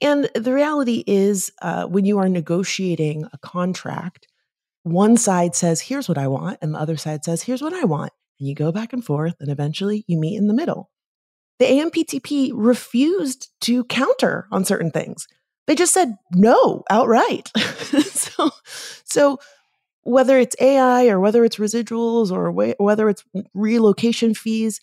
[0.00, 4.28] and the reality is, uh, when you are negotiating a contract,
[4.84, 7.84] one side says, "Here's what I want," and the other side says, "Here's what I
[7.84, 10.90] want," and you go back and forth, and eventually you meet in the middle.
[11.58, 15.26] The AMPTP refused to counter on certain things.
[15.66, 17.48] They just said no outright.
[17.56, 18.50] so,
[19.04, 19.38] so
[20.02, 24.80] whether it's AI or whether it's residuals or whether it's relocation fees,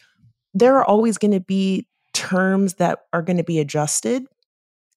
[0.53, 4.25] there are always going to be terms that are going to be adjusted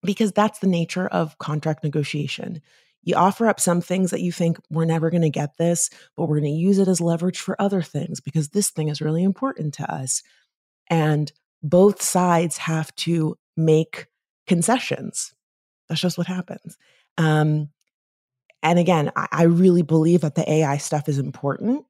[0.02, 2.60] because that's the nature of contract negotiation.
[3.02, 6.26] You offer up some things that you think we're never going to get this, but
[6.26, 9.22] we're going to use it as leverage for other things because this thing is really
[9.22, 10.22] important to us.
[10.90, 11.32] And
[11.62, 14.06] both sides have to make
[14.46, 15.34] concessions.
[15.88, 16.76] That's just what happens.
[17.16, 17.70] Um,
[18.62, 21.84] and again, I, I really believe that the AI stuff is important,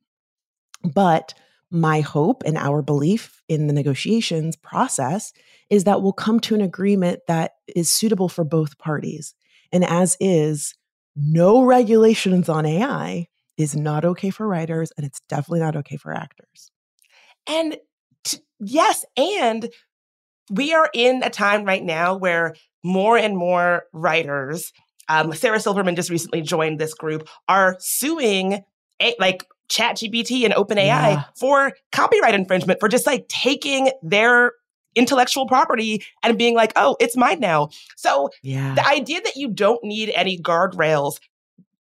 [0.82, 1.34] but
[1.70, 5.32] my hope and our belief in the negotiations process
[5.68, 9.34] is that we'll come to an agreement that is suitable for both parties.
[9.70, 10.74] And as is,
[11.14, 13.26] no regulations on AI
[13.58, 16.70] is not okay for writers, and it's definitely not okay for actors.
[17.48, 17.76] And
[18.60, 19.68] yes, and
[20.50, 24.72] we are in a time right now where more and more writers,
[25.08, 28.64] um, Sarah Silverman just recently joined this group, are suing
[29.00, 31.24] a, like ChatGPT and OpenAI yeah.
[31.36, 34.52] for copyright infringement for just like taking their
[34.94, 37.68] intellectual property and being like, oh, it's mine now.
[37.96, 38.74] So yeah.
[38.74, 41.18] the idea that you don't need any guardrails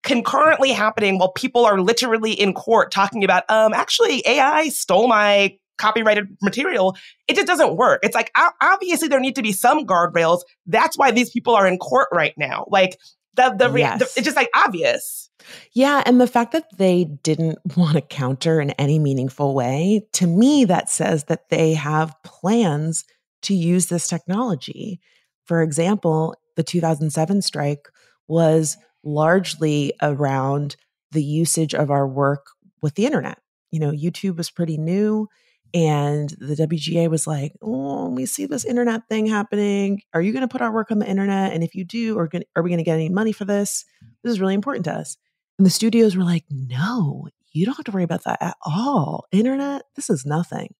[0.03, 5.57] concurrently happening while people are literally in court talking about, um, actually AI stole my
[5.79, 6.97] copyrighted material,
[7.29, 8.01] it just doesn't work.
[8.03, 10.41] It's like, obviously there need to be some guardrails.
[10.67, 12.67] That's why these people are in court right now.
[12.69, 12.99] Like
[13.35, 13.99] the, the, yes.
[13.99, 15.31] the it's just like obvious.
[15.73, 16.03] Yeah.
[16.07, 20.65] And the fact that they didn't want to counter in any meaningful way, to me,
[20.65, 23.05] that says that they have plans
[23.43, 25.01] to use this technology.
[25.45, 27.89] For example, the 2007 strike
[28.27, 30.77] was largely around
[31.13, 32.47] the usage of our work
[32.83, 33.39] with the internet.
[33.71, 35.29] You know, YouTube was pretty new.
[35.75, 40.01] And the WGA was like, "Oh, we see this internet thing happening.
[40.15, 41.53] Are you going to put our work on the internet?
[41.53, 43.85] And if you do, are, are we going to get any money for this?
[44.23, 45.17] This is really important to us."
[45.59, 49.27] And the studios were like, "No, you don't have to worry about that at all.
[49.33, 50.75] Internet, this is nothing,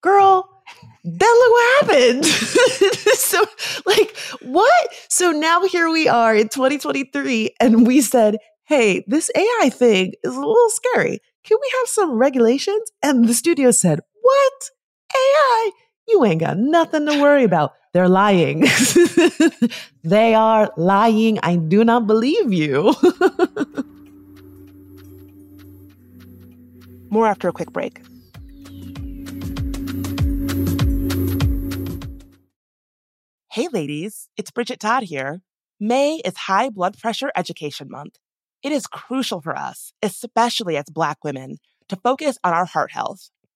[0.00, 0.50] girl."
[1.04, 2.24] Then look what happened.
[3.14, 3.44] so,
[3.84, 4.88] like, what?
[5.10, 10.34] So now here we are in 2023, and we said, "Hey, this AI thing is
[10.34, 12.90] a little scary." Can we have some regulations?
[13.02, 14.70] And the studio said, what?
[15.14, 15.70] AI?
[16.08, 17.74] You ain't got nothing to worry about.
[17.92, 18.64] They're lying.
[20.02, 21.38] they are lying.
[21.42, 22.94] I do not believe you.
[27.10, 28.00] More after a quick break.
[33.52, 35.42] Hey, ladies, it's Bridget Todd here.
[35.78, 38.16] May is High Blood Pressure Education Month.
[38.62, 41.58] It is crucial for us, especially as Black women,
[41.88, 43.30] to focus on our heart health.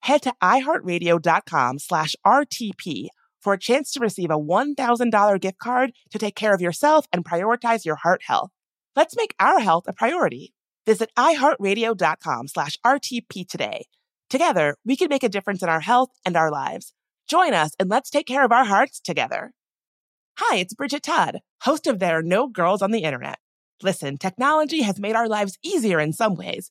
[0.00, 3.08] head to iheartradio.com slash RTP
[3.40, 7.24] for a chance to receive a $1,000 gift card to take care of yourself and
[7.24, 8.50] prioritize your heart health.
[8.96, 10.52] Let's make our health a priority.
[10.86, 13.86] Visit iheartradio.com slash RTP today.
[14.28, 16.92] Together, we can make a difference in our health and our lives.
[17.28, 19.52] Join us and let's take care of our hearts together.
[20.38, 23.38] Hi, it's Bridget Todd, host of There Are No Girls on the Internet.
[23.82, 26.70] Listen, technology has made our lives easier in some ways,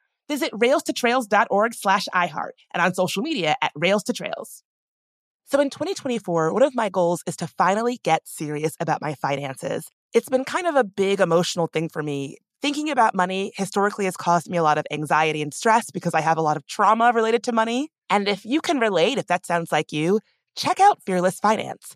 [0.27, 4.63] Visit railstotrails.org slash iHeart and on social media at Rails to Trails.
[5.45, 9.87] So in 2024, one of my goals is to finally get serious about my finances.
[10.13, 14.15] It's been kind of a big emotional thing for me thinking about money historically has
[14.15, 17.11] caused me a lot of anxiety and stress because I have a lot of trauma
[17.13, 17.89] related to money.
[18.09, 20.19] And if you can relate, if that sounds like you,
[20.55, 21.95] check out Fearless Finance.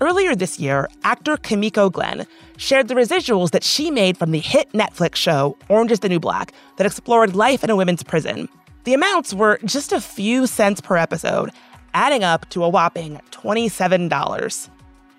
[0.00, 2.26] Earlier this year, actor Kimiko Glenn
[2.56, 6.18] shared the residuals that she made from the hit Netflix show Orange is the New
[6.18, 8.48] Black that explored life in a women's prison.
[8.84, 11.50] The amounts were just a few cents per episode,
[11.94, 14.68] adding up to a whopping $27.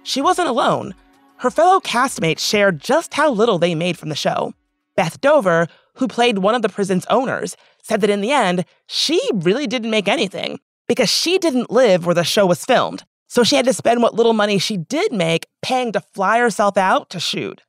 [0.04, 0.94] She wasn't alone.
[1.38, 4.54] Her fellow castmates shared just how little they made from the show.
[4.98, 9.22] Beth Dover, who played one of the prison's owners, said that in the end, she
[9.34, 13.06] really didn't make anything because she didn't live where the show was filmed.
[13.28, 16.78] So she had to spend what little money she did make paying to fly herself
[16.78, 17.62] out to shoot.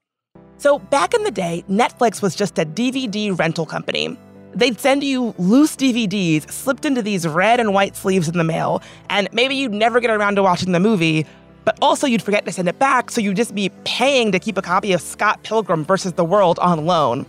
[0.58, 4.16] So back in the day, Netflix was just a DVD rental company.
[4.54, 8.82] They'd send you loose DVDs slipped into these red and white sleeves in the mail,
[9.10, 11.26] and maybe you'd never get around to watching the movie,
[11.64, 14.56] but also you'd forget to send it back, so you'd just be paying to keep
[14.56, 17.26] a copy of Scott Pilgrim versus the World on loan.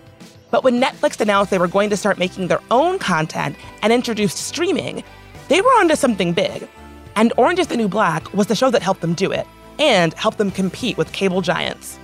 [0.52, 4.38] But when Netflix announced they were going to start making their own content and introduced
[4.38, 5.04] streaming,
[5.50, 6.66] they were onto something big.
[7.18, 9.48] And Orange is the New Black was the show that helped them do it
[9.80, 11.98] and helped them compete with cable giants.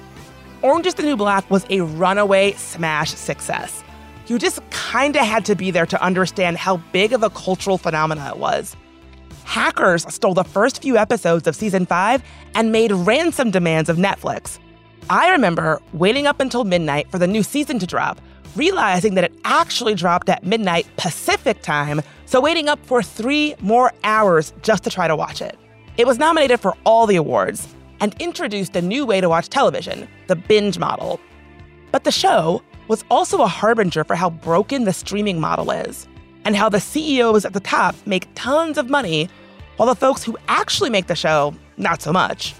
[0.63, 3.83] Orange is the New Black was a runaway smash success.
[4.25, 8.27] You just kinda had to be there to understand how big of a cultural phenomenon
[8.27, 8.75] it was.
[9.43, 12.23] Hackers stole the first few episodes of season five
[12.55, 14.57] and made ransom demands of Netflix.
[15.11, 18.19] I remember waiting up until midnight for the new season to drop,
[18.55, 23.91] realizing that it actually dropped at midnight Pacific time, so waiting up for three more
[24.03, 25.57] hours just to try to watch it.
[25.97, 27.67] It was nominated for all the awards
[27.99, 31.19] and introduced a new way to watch television, the binge model.
[31.91, 36.07] But the show was also a harbinger for how broken the streaming model is,
[36.43, 39.29] and how the CEOs at the top make tons of money,
[39.77, 42.53] while the folks who actually make the show, not so much.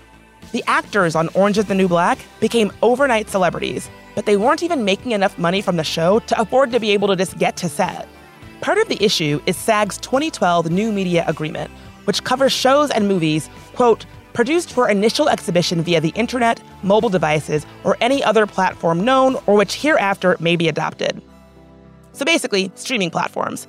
[0.52, 4.86] The actors on Orange is the New Black became overnight celebrities but they weren't even
[4.86, 7.70] making enough money from the show to afford to be able to just get to
[7.70, 8.08] set.
[8.64, 11.70] Part of the issue is SAG's 2012 New Media Agreement,
[12.06, 17.66] which covers shows and movies, quote, produced for initial exhibition via the internet, mobile devices,
[17.84, 21.22] or any other platform known or which hereafter may be adopted.
[22.14, 23.68] So basically, streaming platforms.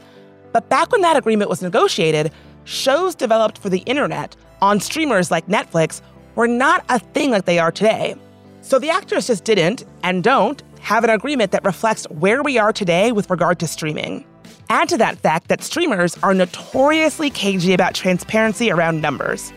[0.52, 2.30] But back when that agreement was negotiated,
[2.62, 6.02] shows developed for the internet on streamers like Netflix
[6.36, 8.14] were not a thing like they are today.
[8.60, 12.72] So the actors just didn't and don't have an agreement that reflects where we are
[12.72, 14.24] today with regard to streaming.
[14.70, 19.52] Add to that fact that streamers are notoriously cagey about transparency around numbers.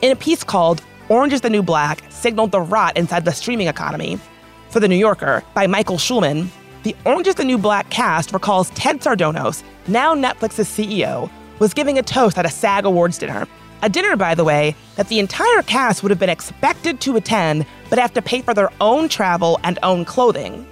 [0.00, 3.68] In a piece called Orange is the New Black signaled the rot inside the streaming
[3.68, 4.18] economy
[4.70, 6.48] for The New Yorker by Michael Schulman,
[6.82, 11.98] the Orange is the New Black cast recalls Ted Sarandos, now Netflix's CEO, was giving
[11.98, 13.46] a toast at a SAG Awards dinner
[13.82, 17.66] a dinner, by the way, that the entire cast would have been expected to attend,
[17.90, 20.66] but have to pay for their own travel and own clothing.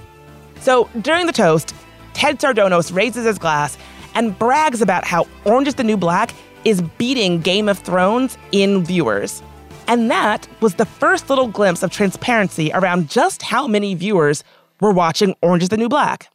[0.60, 1.74] So during the toast,
[2.20, 3.78] Ted Sarandos raises his glass
[4.14, 6.34] and brags about how Orange is the New Black
[6.66, 9.42] is beating Game of Thrones in viewers.
[9.88, 14.44] And that was the first little glimpse of transparency around just how many viewers
[14.82, 16.28] were watching Orange is the New Black.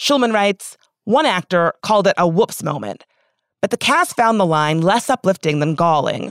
[0.00, 3.04] Schulman writes, one actor called it a whoops moment
[3.64, 6.30] but the cast found the line less uplifting than galling.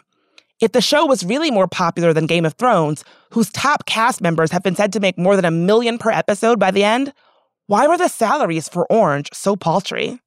[0.62, 4.52] If the show was really more popular than Game of Thrones, whose top cast members
[4.52, 7.12] have been said to make more than a million per episode by the end,
[7.74, 10.20] why were the salaries for Orange so paltry?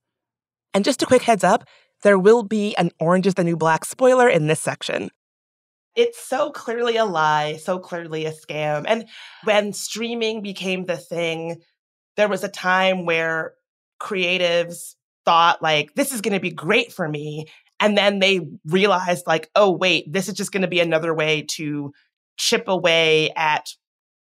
[0.75, 1.63] And just a quick heads up
[2.03, 5.11] there will be an Orange is the New Black spoiler in this section.
[5.95, 8.85] It's so clearly a lie, so clearly a scam.
[8.89, 9.07] And
[9.45, 11.63] when streaming became the thing,
[12.17, 13.55] there was a time where
[14.03, 17.47] creatives thought like this is going to be great for me
[17.79, 21.43] and then they realized like oh wait this is just going to be another way
[21.43, 21.93] to
[22.37, 23.69] chip away at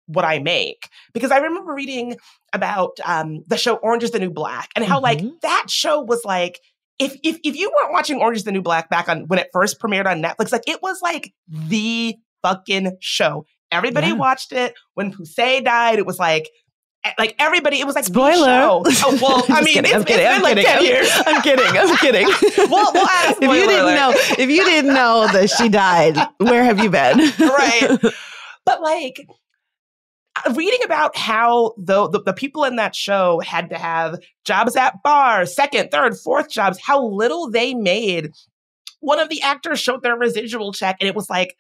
[0.07, 0.89] what I make.
[1.13, 2.17] Because I remember reading
[2.53, 5.27] about um, the show Orange is the New Black and how mm-hmm.
[5.27, 6.61] like that show was like
[6.99, 9.49] if if if you weren't watching Orange is the New Black back on when it
[9.53, 13.45] first premiered on Netflix, like it was like the fucking show.
[13.71, 14.15] Everybody yeah.
[14.15, 14.75] watched it.
[14.95, 16.49] When Poussey died, it was like
[17.19, 18.83] like everybody, it was like spoiler.
[19.07, 21.11] Oh, well, I mean, kidding, it's, I'm kidding, it's I'm like kidding, ten years.
[21.27, 21.67] I'm kidding.
[21.67, 22.27] I'm kidding.
[22.71, 23.97] well, well if you didn't alert.
[23.97, 27.19] know, if you didn't know that she died, where have you been?
[27.39, 27.99] right.
[28.65, 29.27] But like
[30.53, 35.03] reading about how the, the, the people in that show had to have jobs at
[35.03, 38.33] bars, second, third, fourth jobs, how little they made.
[39.01, 41.57] One of the actors showed their residual check, and it was like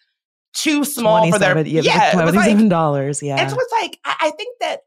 [0.55, 3.21] too small for their yeah, yeah twenty-seven dollars.
[3.21, 4.81] Like, yeah, and so it's like I, I think that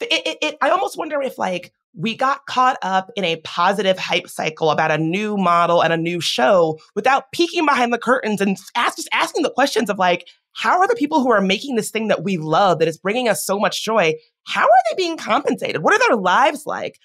[0.00, 3.98] it, it, it, I almost wonder if like we got caught up in a positive
[3.98, 8.42] hype cycle about a new model and a new show without peeking behind the curtains
[8.42, 11.76] and ask, just asking the questions of like, how are the people who are making
[11.76, 14.14] this thing that we love, that is bringing us so much joy,
[14.46, 15.82] how are they being compensated?
[15.82, 16.98] What are their lives like?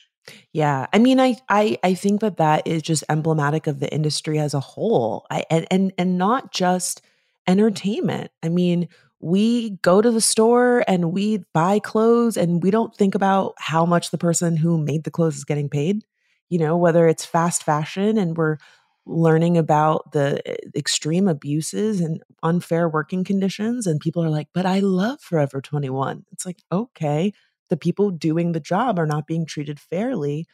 [0.53, 4.39] Yeah, I mean, I I I think that that is just emblematic of the industry
[4.39, 5.25] as a whole.
[5.29, 7.01] I and and and not just
[7.47, 8.31] entertainment.
[8.41, 8.87] I mean,
[9.19, 13.85] we go to the store and we buy clothes and we don't think about how
[13.85, 16.03] much the person who made the clothes is getting paid.
[16.49, 18.57] You know, whether it's fast fashion and we're
[19.05, 24.65] learning about the eh, extreme abuses and unfair working conditions and people are like, "But
[24.65, 27.33] I love Forever 21." It's like, "Okay,
[27.69, 30.47] the people doing the job are not being treated fairly."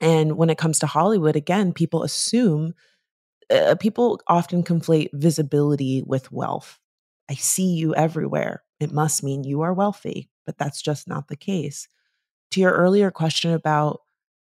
[0.00, 2.74] And when it comes to Hollywood, again, people assume
[3.50, 6.78] uh, people often conflate visibility with wealth
[7.30, 8.62] I see you everywhere.
[8.80, 11.88] It must mean you are wealthy, but that's just not the case.
[12.52, 14.02] To your earlier question about,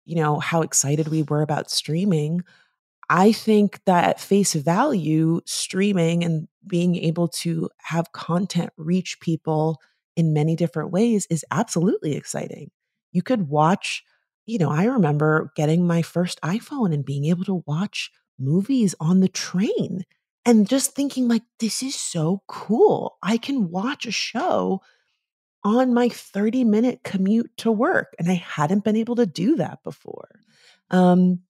[0.05, 2.43] you know, how excited we were about streaming,
[3.09, 9.79] I think that at face value, streaming and being able to have content reach people
[10.15, 12.71] in many different ways is absolutely exciting.
[13.11, 14.03] You could watch,
[14.45, 19.21] you know, I remember getting my first iPhone and being able to watch movies on
[19.21, 20.03] the train
[20.45, 23.17] and just thinking like this is so cool.
[23.23, 24.81] I can watch a show
[25.63, 28.15] on my 30 minute commute to work.
[28.19, 30.39] And i hadn't been able to do that before.
[30.91, 31.41] Um,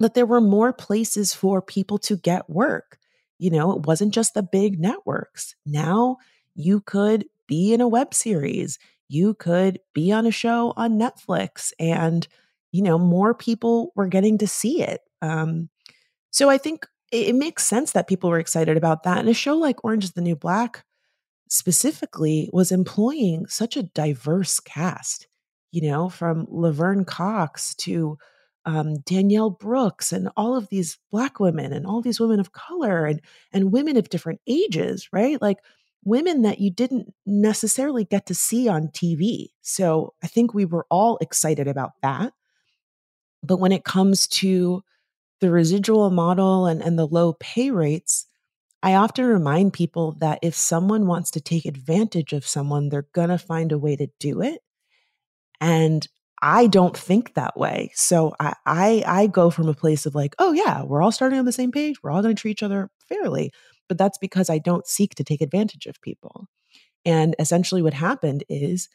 [0.00, 2.98] that there were more places for people to get work.
[3.38, 5.54] You know it wasn't just the big networks.
[5.66, 6.18] Now
[6.54, 8.78] you could be in a web series.
[9.08, 12.26] You could be on a show on netflix and
[12.72, 15.00] you know more people were getting to see it.
[15.22, 15.68] Um,
[16.30, 19.18] so i think it, it makes sense that people were excited about that.
[19.18, 20.84] And a show like Orange is the New Black
[21.48, 25.26] specifically was employing such a diverse cast,
[25.72, 28.18] you know, from Laverne Cox to
[28.64, 33.06] um, Danielle Brooks and all of these black women and all these women of color
[33.06, 33.20] and
[33.52, 35.40] and women of different ages, right?
[35.40, 35.58] Like
[36.04, 39.48] women that you didn't necessarily get to see on TV.
[39.62, 42.32] So I think we were all excited about that.
[43.42, 44.82] But when it comes to
[45.40, 48.26] the residual model and, and the low pay rates,
[48.82, 53.30] I often remind people that if someone wants to take advantage of someone, they're going
[53.30, 54.62] to find a way to do it.
[55.60, 56.06] And
[56.42, 57.90] I don't think that way.
[57.94, 61.38] So I, I, I go from a place of like, oh yeah, we're all starting
[61.38, 62.02] on the same page.
[62.02, 63.52] We're all going to treat each other fairly.
[63.88, 66.46] But that's because I don't seek to take advantage of people.
[67.04, 68.88] And essentially what happened is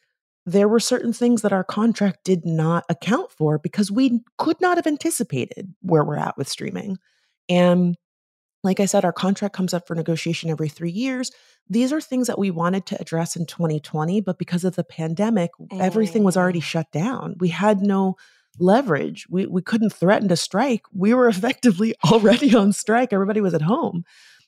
[0.46, 4.78] there were certain things that our contract did not account for because we could not
[4.78, 6.98] have anticipated where we're at with streaming.
[7.50, 7.96] And
[8.64, 11.32] like I said, our contract comes up for negotiation every three years.
[11.70, 15.52] These are things that we wanted to address in 2020, but because of the pandemic,
[15.60, 15.82] mm.
[15.82, 16.64] everything was already mm.
[16.64, 17.36] shut down.
[17.40, 18.16] We had no
[18.60, 19.28] leverage.
[19.30, 20.84] We, we couldn't threaten to strike.
[20.94, 23.12] We were effectively already on strike.
[23.12, 24.04] Everybody was at home.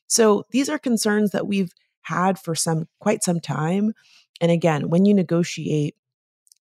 [0.07, 3.93] So these are concerns that we've had for some quite some time.
[4.39, 5.95] And again, when you negotiate,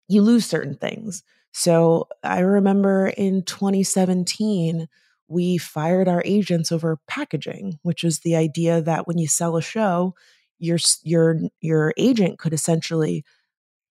[0.08, 1.22] you lose certain things.
[1.52, 4.88] So I remember in 2017,
[5.34, 9.62] we fired our agents over packaging, which is the idea that when you sell a
[9.62, 10.14] show,
[10.58, 13.24] your your your agent could essentially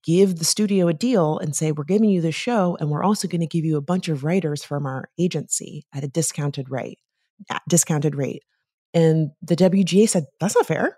[0.03, 3.27] give the studio a deal and say we're giving you the show and we're also
[3.27, 6.99] going to give you a bunch of writers from our agency at a discounted rate
[7.69, 8.43] discounted rate
[8.93, 10.97] and the WGA said that's not fair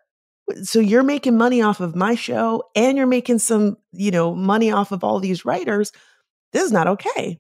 [0.64, 4.72] so you're making money off of my show and you're making some, you know, money
[4.72, 5.92] off of all these writers.
[6.54, 7.40] This is not okay.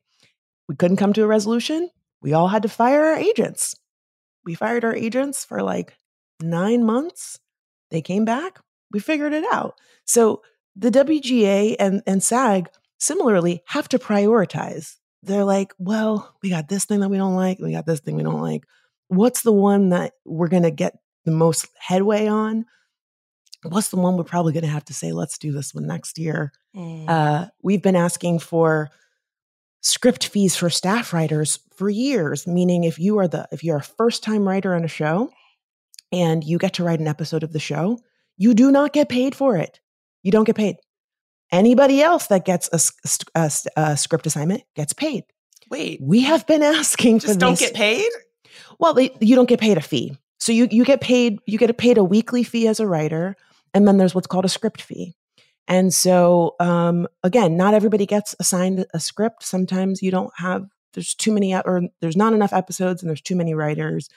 [0.67, 1.89] We couldn't come to a resolution.
[2.25, 3.75] We all had to fire our agents.
[4.45, 5.95] We fired our agents for like
[6.41, 7.39] nine months.
[7.91, 8.59] They came back.
[8.91, 9.75] We figured it out.
[10.07, 10.41] So
[10.75, 12.67] the WGA and, and SAG
[12.97, 14.95] similarly have to prioritize.
[15.21, 17.59] They're like, well, we got this thing that we don't like.
[17.59, 18.63] We got this thing we don't like.
[19.07, 22.65] What's the one that we're going to get the most headway on?
[23.69, 26.17] what's the one we're probably going to have to say, let's do this one next
[26.19, 26.51] year?
[26.75, 27.09] Mm.
[27.09, 28.89] Uh, we've been asking for
[29.85, 33.83] script fees for staff writers for years, meaning if you are the if you're a
[33.83, 35.31] first time writer on a show
[36.11, 37.99] and you get to write an episode of the show,
[38.35, 39.79] you do not get paid for it.
[40.23, 40.77] You don't get paid.
[41.51, 45.23] Anybody else that gets a, a, a script assignment gets paid.
[45.69, 48.09] Wait, we have been asking just don't get paid.
[48.79, 50.17] Well, they, you don't get paid a fee.
[50.39, 53.35] So you you get paid you get paid a weekly fee as a writer,
[53.73, 55.15] and then there's what's called a script fee.
[55.67, 59.43] And so um, again, not everybody gets assigned a script.
[59.43, 63.35] Sometimes you don't have there's too many or there's not enough episodes and there's too
[63.35, 64.09] many writers,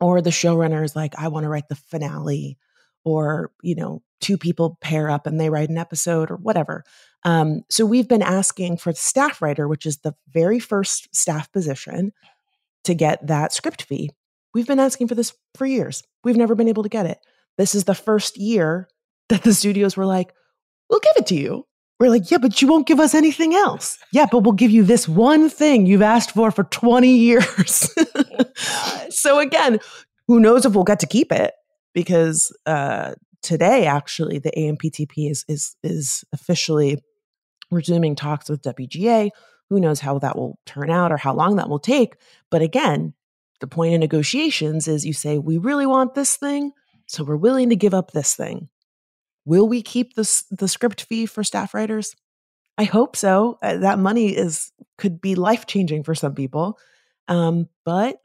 [0.00, 2.58] or the showrunner is like, I want to write the finale,
[3.04, 6.84] or you know, two people pair up and they write an episode or whatever.
[7.24, 11.52] Um, so we've been asking for the staff writer, which is the very first staff
[11.52, 12.12] position,
[12.84, 14.10] to get that script fee.
[14.54, 16.02] We've been asking for this for years.
[16.24, 17.18] We've never been able to get it.
[17.58, 18.88] This is the first year
[19.28, 20.32] that the studios were like,
[20.88, 21.66] we'll give it to you.
[22.00, 23.96] We're like, yeah, but you won't give us anything else.
[24.12, 27.94] Yeah, but we'll give you this one thing you've asked for for 20 years.
[29.10, 29.78] so again,
[30.26, 31.52] who knows if we'll get to keep it
[31.94, 36.98] because uh, today actually the AMPTP is is is officially
[37.70, 39.30] resuming talks with WGA.
[39.70, 42.16] Who knows how that will turn out or how long that will take?
[42.50, 43.14] But again,
[43.60, 46.72] the point in negotiations is you say, we really want this thing,
[47.06, 48.68] so we're willing to give up this thing.
[49.44, 52.14] Will we keep the, the script fee for staff writers?
[52.78, 53.58] I hope so.
[53.62, 56.78] Uh, that money is could be life changing for some people,
[57.28, 58.18] um, but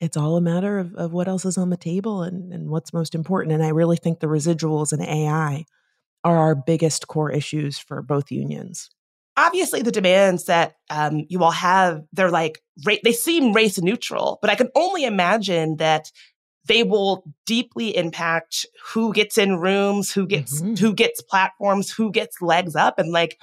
[0.00, 2.92] it's all a matter of, of what else is on the table and, and what's
[2.92, 3.54] most important.
[3.54, 5.64] And I really think the residuals and AI
[6.24, 8.90] are our biggest core issues for both unions
[9.36, 14.38] obviously the demands that um, you all have they're like ra- they seem race neutral
[14.40, 16.10] but i can only imagine that
[16.66, 20.74] they will deeply impact who gets in rooms who gets mm-hmm.
[20.74, 23.40] who gets platforms who gets legs up and like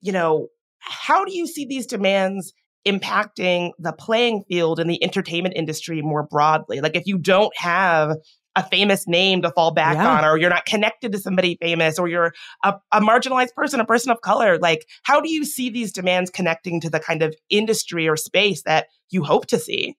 [0.00, 0.48] you know
[0.78, 2.52] how do you see these demands
[2.86, 8.16] impacting the playing field in the entertainment industry more broadly like if you don't have
[8.58, 10.18] a famous name to fall back yeah.
[10.18, 12.32] on, or you're not connected to somebody famous, or you're
[12.64, 14.58] a, a marginalized person, a person of color.
[14.58, 18.62] Like, how do you see these demands connecting to the kind of industry or space
[18.62, 19.96] that you hope to see?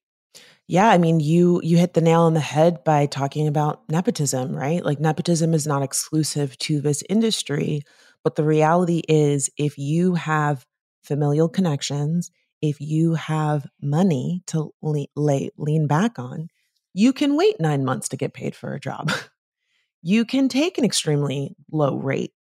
[0.72, 4.56] Yeah, I mean, you you hit the nail on the head by talking about nepotism,
[4.56, 4.86] right?
[4.86, 7.82] Like nepotism is not exclusive to this industry,
[8.24, 10.68] but the reality is if you have
[11.04, 12.30] familial connections,
[12.62, 16.50] if you have money to le- lay, lean back on,
[16.94, 19.12] you can wait nine months to get paid for a job.
[20.04, 22.34] you can take an extremely low rate.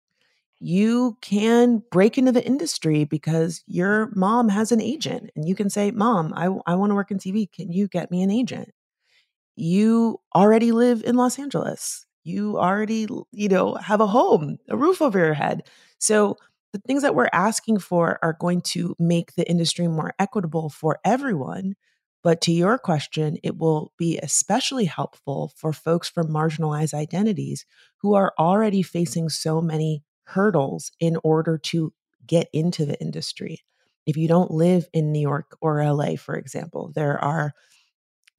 [0.61, 5.70] You can break into the industry because your mom has an agent and you can
[5.70, 7.50] say, Mom, I, I want to work in TV.
[7.50, 8.70] Can you get me an agent?
[9.56, 12.06] You already live in Los Angeles.
[12.24, 15.62] You already, you know, have a home, a roof over your head.
[15.98, 16.36] So
[16.72, 20.98] the things that we're asking for are going to make the industry more equitable for
[21.04, 21.74] everyone
[22.22, 27.64] but to your question, it will be especially helpful for folks from marginalized identities
[27.98, 31.92] who are already facing so many hurdles in order to
[32.26, 33.62] get into the industry.
[34.06, 37.54] If you don't live in New York or LA, for example, there are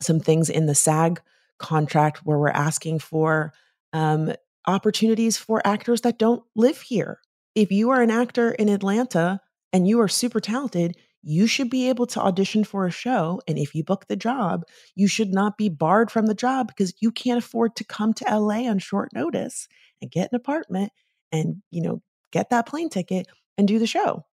[0.02, 1.22] some things in the SAG
[1.58, 3.54] contract where we're asking for
[3.94, 4.34] um,
[4.66, 7.20] opportunities for actors that don't live here.
[7.56, 9.42] If you are an actor in Atlanta
[9.74, 13.42] and you are super talented, you should be able to audition for a show.
[13.48, 14.64] And if you book the job,
[14.96, 18.26] you should not be barred from the job because you can't afford to come to
[18.26, 19.68] LA on short notice
[20.02, 20.92] and get an apartment
[21.32, 22.02] and, you know,
[22.32, 23.28] get that plane ticket
[23.58, 24.26] and do the show.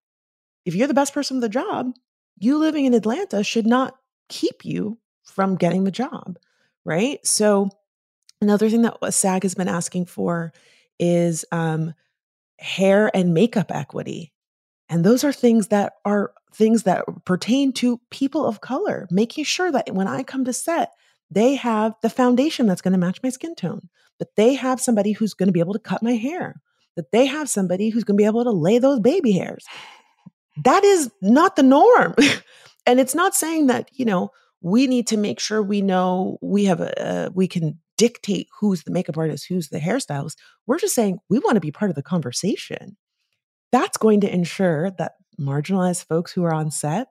[0.65, 1.93] If you're the best person for the job,
[2.37, 3.95] you living in Atlanta should not
[4.29, 6.37] keep you from getting the job.
[6.85, 7.25] Right.
[7.25, 7.69] So,
[8.41, 10.53] another thing that SAG has been asking for
[10.99, 11.93] is um,
[12.59, 14.33] hair and makeup equity.
[14.89, 19.71] And those are things that are things that pertain to people of color, making sure
[19.71, 20.93] that when I come to set,
[21.29, 25.11] they have the foundation that's going to match my skin tone, but they have somebody
[25.11, 26.61] who's going to be able to cut my hair,
[26.97, 29.65] that they have somebody who's going to be able to lay those baby hairs.
[30.63, 32.15] That is not the norm.
[32.87, 36.65] and it's not saying that, you know, we need to make sure we know we
[36.65, 40.35] have a, uh, we can dictate who's the makeup artist, who's the hairstylist.
[40.65, 42.97] We're just saying we want to be part of the conversation.
[43.71, 47.09] That's going to ensure that marginalized folks who are on set,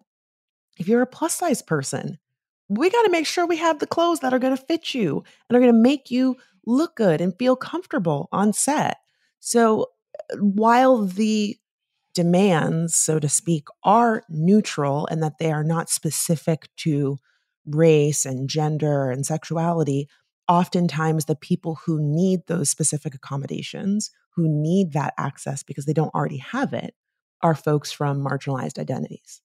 [0.78, 2.18] if you're a plus size person,
[2.68, 5.22] we got to make sure we have the clothes that are going to fit you
[5.48, 8.98] and are going to make you look good and feel comfortable on set.
[9.46, 9.90] So
[10.40, 11.56] while the
[12.14, 17.18] demands, so to speak, are neutral and that they are not specific to
[17.64, 20.08] race and gender and sexuality,
[20.48, 26.12] oftentimes the people who need those specific accommodations, who need that access because they don't
[26.12, 26.96] already have it,
[27.40, 29.42] are folks from marginalized identities.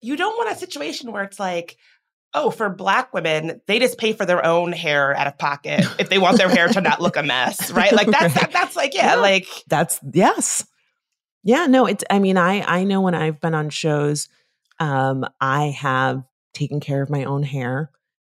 [0.00, 1.76] You don't want a situation where it's like,
[2.34, 6.08] oh, for black women, they just pay for their own hair out of pocket if
[6.08, 7.92] they want their hair to not look a mess, right?
[7.92, 10.66] Like that's that, that's like yeah, yeah, like that's yes.
[11.42, 14.28] Yeah, no, it's I mean, I I know when I've been on shows
[14.80, 17.90] um I have taken care of my own hair,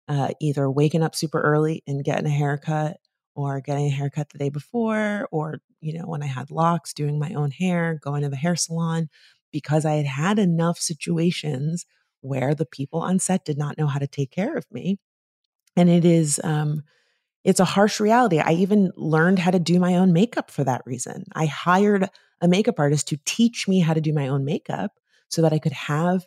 [0.07, 2.97] uh either waking up super early and getting a haircut
[3.35, 7.17] or getting a haircut the day before or you know, when I had locks, doing
[7.17, 9.09] my own hair, going to the hair salon
[9.51, 11.85] because I had had enough situations
[12.21, 14.97] where the people on set did not know how to take care of me.
[15.75, 16.83] And it is, um,
[17.43, 18.39] it's a harsh reality.
[18.39, 21.25] I even learned how to do my own makeup for that reason.
[21.33, 22.09] I hired
[22.41, 24.91] a makeup artist to teach me how to do my own makeup
[25.29, 26.25] so that I could have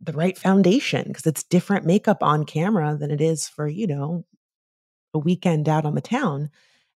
[0.00, 4.24] the right foundation because it's different makeup on camera than it is for, you know,
[5.14, 6.50] a weekend out on the town.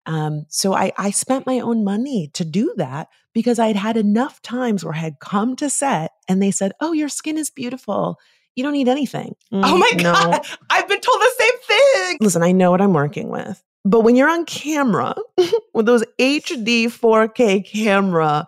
[0.07, 4.41] Um, so I, I spent my own money to do that because I'd had enough
[4.43, 8.19] times where I had come to set and they said, Oh, your skin is beautiful.
[8.57, 9.37] You don't need anything.
[9.53, 10.13] Mm, oh my no.
[10.13, 10.47] God.
[10.71, 12.19] I've been told the same thing.
[12.21, 13.63] Listen, I know what I'm working with.
[13.85, 15.15] But when you're on camera
[15.75, 18.47] with those HD 4K camera,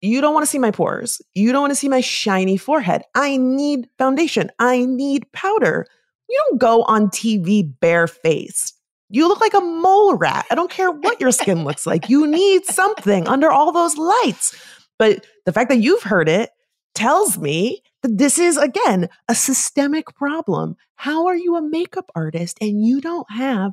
[0.00, 1.20] you don't want to see my pores.
[1.34, 3.02] You don't want to see my shiny forehead.
[3.14, 4.50] I need foundation.
[4.58, 5.86] I need powder.
[6.28, 8.79] You don't go on TV barefaced.
[9.10, 10.46] You look like a mole rat.
[10.50, 12.08] I don't care what your skin looks like.
[12.08, 14.56] You need something under all those lights.
[14.98, 16.50] But the fact that you've heard it
[16.94, 20.76] tells me that this is, again, a systemic problem.
[20.94, 23.72] How are you a makeup artist and you don't have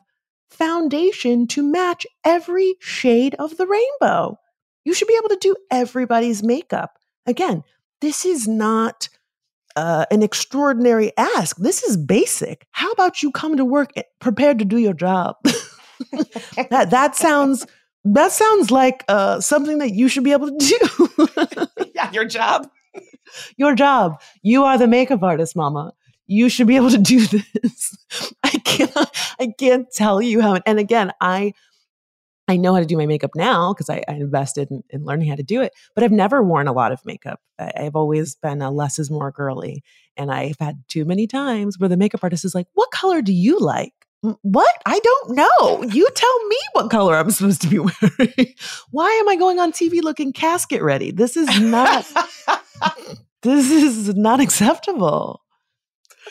[0.50, 4.40] foundation to match every shade of the rainbow?
[4.86, 6.98] You should be able to do everybody's makeup.
[7.26, 7.64] Again,
[8.02, 9.10] this is not
[9.78, 11.56] uh, an extraordinary ask.
[11.58, 12.66] This is basic.
[12.72, 15.36] How about you come to work prepared to do your job?
[16.72, 17.66] that that sounds
[18.04, 21.68] that sounds like uh, something that you should be able to do.
[21.96, 22.68] yeah, your job.
[23.58, 24.20] Your job.
[24.42, 25.94] You are the makeup artist, Mama.
[26.26, 27.98] You should be able to do this.
[28.44, 28.92] I can't.
[29.40, 30.60] I can't tell you how.
[30.66, 31.54] And again, I
[32.48, 35.30] I know how to do my makeup now because I, I, invested in, in, learning
[35.30, 37.42] how to do it, but I've never worn a lot of makeup.
[37.60, 39.84] I, have always been a less is more girly.
[40.16, 43.34] And I've had too many times where the makeup artist is like, What color do
[43.34, 43.94] you like?
[44.42, 44.74] What?
[44.86, 45.84] I don't know.
[45.84, 48.54] You tell me what color I'm supposed to be wearing.
[48.92, 51.12] Why am I going on TV looking casket ready?
[51.12, 52.06] This is not,
[53.44, 55.42] this is not acceptable.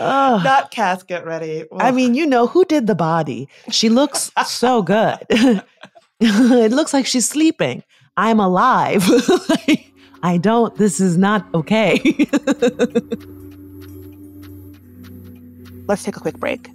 [0.00, 0.44] Ugh.
[0.44, 1.62] Not casket ready.
[1.62, 1.80] Ugh.
[1.80, 3.48] I mean, you know, who did the body?
[3.70, 5.18] She looks so good.
[6.20, 7.82] it looks like she's sleeping.
[8.16, 9.04] I'm alive.
[10.22, 11.96] I don't, this is not okay.
[15.86, 16.70] Let's take a quick break.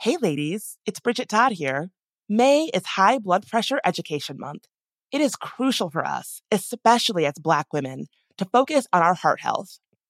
[0.00, 1.90] Hey, ladies, it's Bridget Todd here.
[2.28, 4.64] May is High Blood Pressure Education Month.
[5.12, 8.06] It is crucial for us, especially as Black women,
[8.38, 9.78] to focus on our heart health.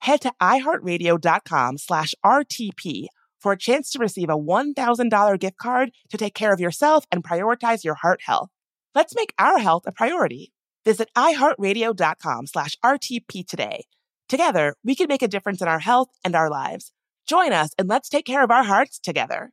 [0.00, 3.06] head to iheartradio.com slash RTP
[3.40, 7.22] for a chance to receive a $1,000 gift card to take care of yourself and
[7.22, 8.50] prioritize your heart health.
[8.94, 10.52] Let's make our health a priority.
[10.84, 13.84] Visit iheartradio.com slash RTP today.
[14.28, 16.92] Together, we can make a difference in our health and our lives.
[17.28, 19.50] Join us and let's take care of our hearts together.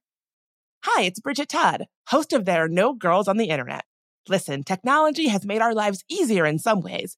[0.86, 3.86] Hi, it's Bridget Todd, host of There Are No Girls on the Internet.
[4.28, 7.18] Listen, technology has made our lives easier in some ways,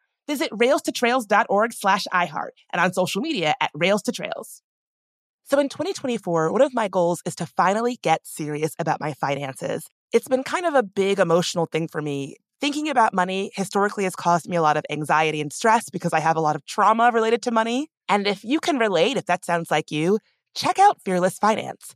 [0.27, 4.61] Visit railstotrails.org slash iHeart and on social media at Rails to Trails.
[5.43, 9.85] So in 2024, one of my goals is to finally get serious about my finances.
[10.13, 12.37] It's been kind of a big emotional thing for me.
[12.61, 16.19] Thinking about money historically has caused me a lot of anxiety and stress because I
[16.19, 17.89] have a lot of trauma related to money.
[18.07, 20.19] And if you can relate, if that sounds like you,
[20.55, 21.95] check out Fearless Finance.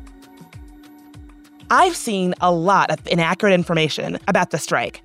[1.73, 5.01] I've seen a lot of inaccurate information about the strike.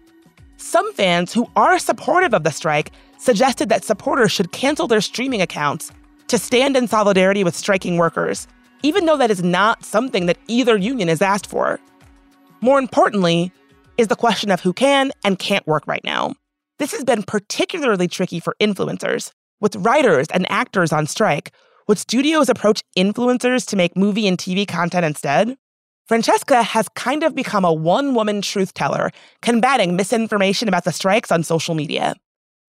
[0.56, 5.40] Some fans who are supportive of the strike suggested that supporters should cancel their streaming
[5.40, 5.92] accounts
[6.26, 8.48] to stand in solidarity with striking workers,
[8.82, 11.78] even though that is not something that either union has asked for.
[12.60, 13.52] More importantly,
[13.96, 16.34] is the question of who can and can't work right now.
[16.80, 19.30] This has been particularly tricky for influencers.
[19.60, 21.52] With writers and actors on strike,
[21.86, 25.56] would studios approach influencers to make movie and TV content instead?
[26.07, 29.11] Francesca has kind of become a one woman truth teller,
[29.42, 32.14] combating misinformation about the strikes on social media.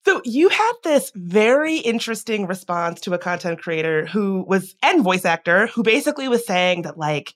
[0.05, 5.25] So, you had this very interesting response to a content creator who was, and voice
[5.25, 7.33] actor, who basically was saying that, like,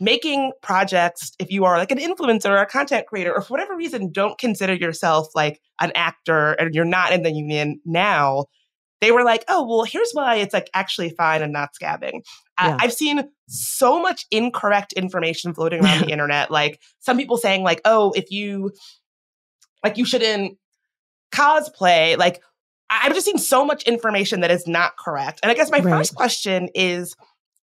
[0.00, 3.76] making projects, if you are like an influencer or a content creator, or for whatever
[3.76, 8.44] reason, don't consider yourself like an actor and you're not in the union now,
[9.00, 12.22] they were like, oh, well, here's why it's like actually fine and not scabbing.
[12.60, 12.76] Yeah.
[12.78, 16.50] I, have seen so much incorrect information floating around the internet.
[16.50, 18.72] Like some people saying, like, oh, if you
[19.82, 20.56] like you shouldn't
[21.32, 22.42] cosplay, like
[22.90, 25.40] I've just seen so much information that is not correct.
[25.42, 25.98] And I guess my right.
[25.98, 27.16] first question is,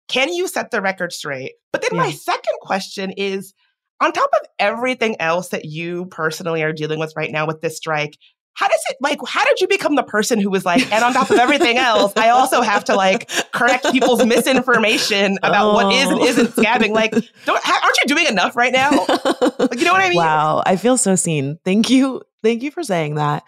[0.09, 1.53] can you set the record straight?
[1.73, 2.03] But then yeah.
[2.03, 3.55] my second question is,
[4.01, 7.77] on top of everything else that you personally are dealing with right now with this
[7.77, 8.17] strike,
[8.55, 11.13] how does it like how did you become the person who was like and on
[11.13, 15.75] top of everything else i also have to like correct people's misinformation about oh.
[15.75, 16.25] what is and oh.
[16.25, 17.13] isn't scabbing like
[17.45, 20.77] don't aren't you doing enough right now like, you know what i mean wow i
[20.77, 23.45] feel so seen thank you thank you for saying that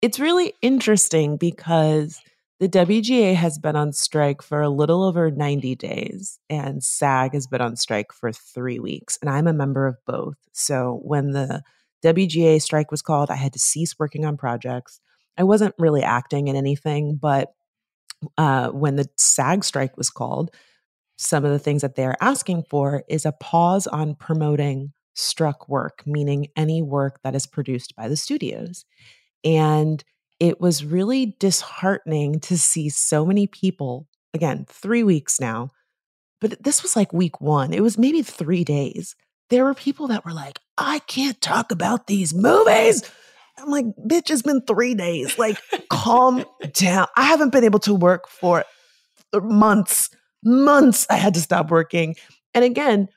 [0.00, 2.20] it's really interesting because
[2.62, 7.48] the WGA has been on strike for a little over 90 days, and SAG has
[7.48, 9.18] been on strike for three weeks.
[9.20, 10.36] And I'm a member of both.
[10.52, 11.64] So when the
[12.04, 13.30] WGA strike was called.
[13.30, 15.00] I had to cease working on projects.
[15.38, 17.52] I wasn't really acting in anything, but
[18.36, 20.54] uh, when the SAG strike was called,
[21.16, 26.02] some of the things that they're asking for is a pause on promoting struck work,
[26.06, 28.84] meaning any work that is produced by the studios.
[29.44, 30.02] And
[30.40, 35.70] it was really disheartening to see so many people, again, three weeks now,
[36.40, 37.72] but this was like week one.
[37.72, 39.14] It was maybe three days
[39.50, 43.02] there were people that were like, I can't talk about these movies.
[43.58, 45.38] I'm like, bitch, it's been three days.
[45.38, 45.58] Like,
[45.90, 47.06] calm down.
[47.16, 48.64] I haven't been able to work for
[49.34, 50.10] months,
[50.42, 51.06] months.
[51.10, 52.16] I had to stop working.
[52.54, 53.08] And again,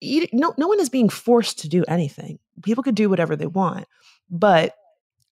[0.00, 2.38] you, no, no one is being forced to do anything.
[2.62, 3.86] People could do whatever they want.
[4.30, 4.74] But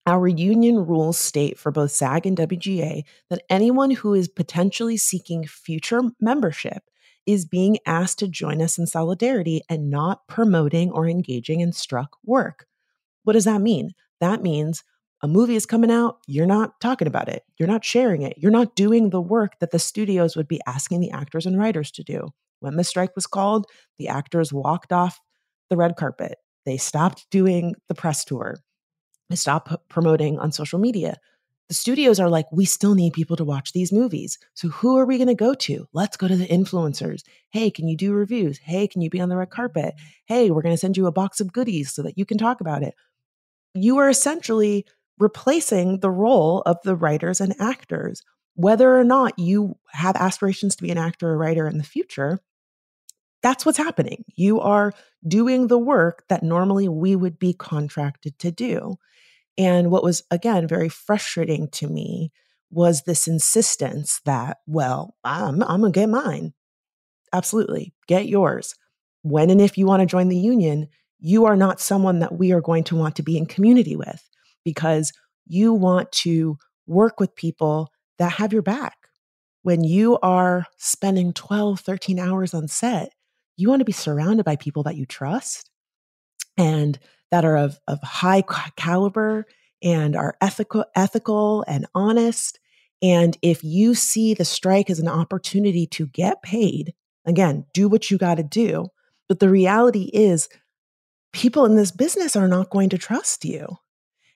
[0.07, 5.47] our union rules state for both SAG and WGA that anyone who is potentially seeking
[5.47, 6.83] future membership
[7.29, 12.16] is being asked to join us in solidarity and not promoting or engaging in struck
[12.24, 12.66] work.
[13.24, 13.93] What does that mean?
[14.18, 14.83] That means
[15.22, 18.51] a movie is coming out, you're not talking about it, you're not sharing it, you're
[18.51, 22.03] not doing the work that the studios would be asking the actors and writers to
[22.03, 22.29] do.
[22.61, 23.66] When the strike was called,
[23.99, 25.20] the actors walked off
[25.68, 26.39] the red carpet.
[26.64, 28.57] They stopped doing the press tour.
[29.29, 31.18] They stopped promoting on social media
[31.69, 34.39] the studios are like, we still need people to watch these movies.
[34.55, 35.87] So who are we going to go to?
[35.93, 37.23] Let's go to the influencers.
[37.51, 38.59] Hey, can you do reviews?
[38.59, 39.95] Hey, can you be on the red carpet?
[40.25, 42.62] Hey, we're going to send you a box of goodies so that you can talk
[42.62, 42.95] about it.
[43.75, 44.87] You are essentially
[45.19, 48.23] replacing the role of the writers and actors.
[48.55, 52.41] Whether or not you have aspirations to be an actor or writer in the future,
[53.43, 54.25] that's what's happening.
[54.35, 54.93] You are
[55.27, 58.97] doing the work that normally we would be contracted to do.
[59.59, 62.31] And what was, again, very frustrating to me
[62.71, 66.55] was this insistence that, well, I'm, I'm going to get mine.
[67.33, 67.93] Absolutely.
[68.07, 68.75] Get yours.
[69.23, 70.89] When and if you want to join the union,
[71.19, 74.23] you are not someone that we are going to want to be in community with
[74.65, 75.13] because
[75.47, 76.57] you want to
[76.87, 77.89] work with people
[78.19, 78.97] that have your back.
[79.63, 83.11] When you are spending 12, 13 hours on set,
[83.57, 85.69] you want to be surrounded by people that you trust
[86.59, 86.99] and
[87.31, 88.43] that are of, of high
[88.77, 89.47] caliber
[89.83, 92.59] and are ethical, ethical and honest.
[93.01, 96.95] And if you see the strike as an opportunity to get paid,
[97.25, 98.89] again, do what you got to do.
[99.29, 100.49] But the reality is,
[101.33, 103.77] people in this business are not going to trust you.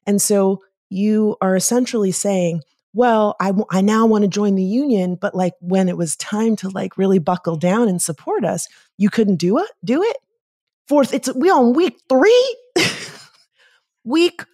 [0.06, 2.60] And so you are essentially saying,
[2.92, 6.56] well, I, I now want to join the union, but like when it was time
[6.56, 8.68] to like really buckle down and support us,
[8.98, 10.16] you couldn't do it, do it.
[10.88, 12.56] Fourth, it's we on week three,
[14.04, 14.44] week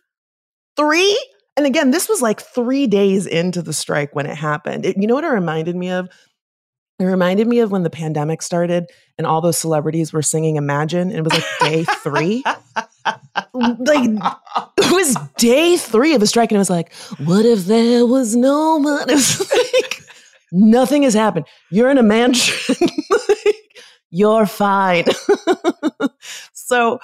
[0.76, 1.18] three.
[1.56, 4.86] And again, this was like three days into the strike when it happened.
[4.86, 6.08] It, you know what it reminded me of?
[7.00, 11.10] It reminded me of when the pandemic started and all those celebrities were singing Imagine.
[11.10, 12.42] And it was like day three.
[13.54, 14.10] like
[14.78, 16.50] it was day three of the strike.
[16.50, 16.92] And it was like,
[17.24, 19.14] what if there was no money?
[19.74, 20.00] Like,
[20.50, 21.46] nothing has happened.
[21.70, 22.74] You're in a mansion.
[24.10, 25.04] You're fine.
[26.52, 26.98] so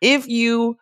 [0.00, 0.76] if you,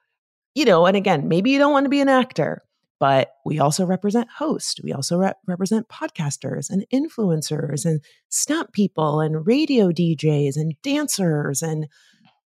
[0.54, 2.62] you know, and again, maybe you don't want to be an actor,
[2.98, 4.80] but we also represent hosts.
[4.82, 11.62] We also re- represent podcasters and influencers and stunt people and radio DJs and dancers
[11.62, 11.86] and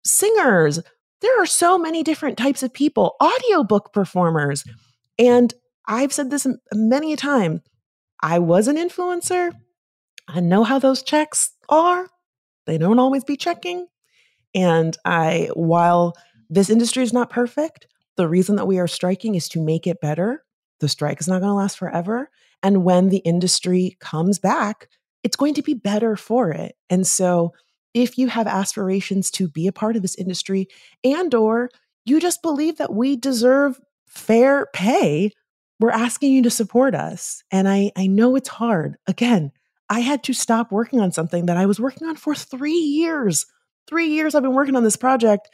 [0.04, 0.80] singers.
[1.20, 4.64] There are so many different types of people, audiobook performers.
[5.18, 5.52] And
[5.86, 7.62] I've said this many a time.
[8.22, 9.52] I was an influencer.
[10.28, 12.06] I know how those checks are.
[12.70, 13.86] They don't always be checking.
[14.54, 16.16] And I, while
[16.48, 20.00] this industry is not perfect, the reason that we are striking is to make it
[20.00, 20.44] better.
[20.80, 22.30] The strike is not going to last forever.
[22.62, 24.88] And when the industry comes back,
[25.22, 26.76] it's going to be better for it.
[26.88, 27.52] And so
[27.92, 30.68] if you have aspirations to be a part of this industry
[31.02, 31.70] and or
[32.04, 35.32] you just believe that we deserve fair pay,
[35.80, 37.42] we're asking you to support us.
[37.50, 38.96] And I, I know it's hard.
[39.06, 39.52] Again,
[39.90, 43.44] I had to stop working on something that I was working on for three years.
[43.88, 45.50] Three years I've been working on this project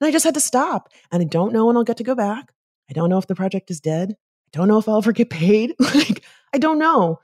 [0.00, 0.88] and I just had to stop.
[1.10, 2.52] And I don't know when I'll get to go back.
[2.88, 4.12] I don't know if the project is dead.
[4.12, 5.74] I don't know if I'll ever get paid.
[5.80, 6.22] like,
[6.54, 7.20] I don't know.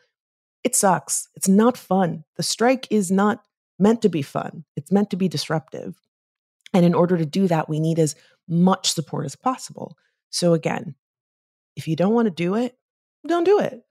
[0.65, 1.29] It sucks.
[1.37, 2.25] It's not fun.
[2.37, 3.43] The strike is not
[3.79, 5.95] meant to be fun, it's meant to be disruptive.
[6.75, 8.17] And in order to do that, we need as
[8.49, 9.97] much support as possible.
[10.31, 10.95] So, again,
[11.77, 12.77] if you don't want to do it,
[13.27, 13.86] don't do it.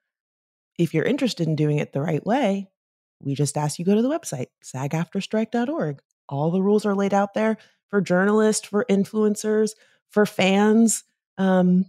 [0.77, 2.69] If you're interested in doing it the right way,
[3.21, 5.99] we just ask you go to the website, sagaftrastrike.org.
[6.27, 7.57] All the rules are laid out there
[7.89, 9.71] for journalists, for influencers,
[10.09, 11.03] for fans.
[11.37, 11.85] Um,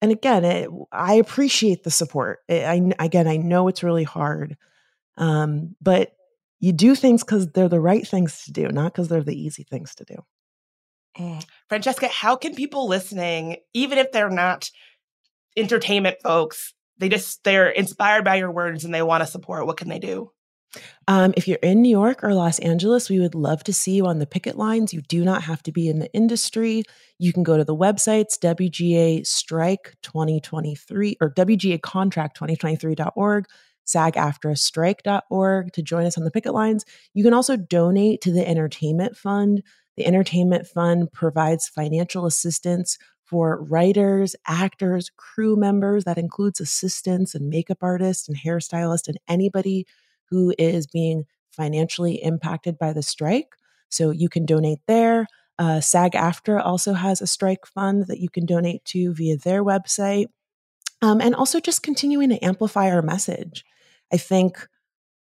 [0.00, 2.40] and again, it, I appreciate the support.
[2.48, 4.56] It, I again, I know it's really hard,
[5.16, 6.12] um, but
[6.60, 9.64] you do things because they're the right things to do, not because they're the easy
[9.64, 10.16] things to do.
[11.18, 11.44] Mm.
[11.68, 14.70] Francesca, how can people listening, even if they're not
[15.56, 19.66] entertainment folks, they just they're inspired by your words and they want to support?
[19.66, 20.32] What can they do?
[21.06, 24.06] Um, if you're in New York or Los Angeles, we would love to see you
[24.06, 24.92] on the picket lines.
[24.92, 26.82] You do not have to be in the industry.
[27.18, 33.46] You can go to the websites WGA Strike 2023 or WGA Contract 2023.org,
[33.86, 36.84] sagaftrastrike.org to join us on the picket lines.
[37.14, 39.62] You can also donate to the Entertainment Fund.
[39.96, 42.98] The Entertainment Fund provides financial assistance
[43.28, 46.04] for writers, actors, crew members.
[46.04, 49.86] That includes assistants and makeup artists and hairstylists and anybody
[50.30, 53.48] who is being financially impacted by the strike.
[53.90, 55.26] So you can donate there.
[55.58, 59.64] Uh, SAG AFTRA also has a strike fund that you can donate to via their
[59.64, 60.26] website.
[61.02, 63.64] Um, and also just continuing to amplify our message.
[64.12, 64.66] I think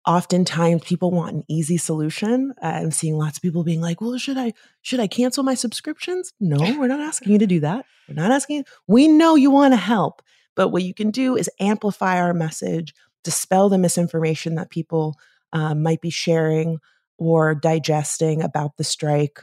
[0.06, 2.52] oftentimes people want an easy solution.
[2.60, 6.32] I'm seeing lots of people being like, "Well, should I should I cancel my subscriptions?"
[6.40, 7.84] No, we're not asking you to do that.
[8.08, 8.58] We're not asking.
[8.58, 8.64] You.
[8.86, 10.22] We know you want to help,
[10.54, 15.16] but what you can do is amplify our message, dispel the misinformation that people
[15.52, 16.78] um, might be sharing
[17.18, 19.40] or digesting about the strike.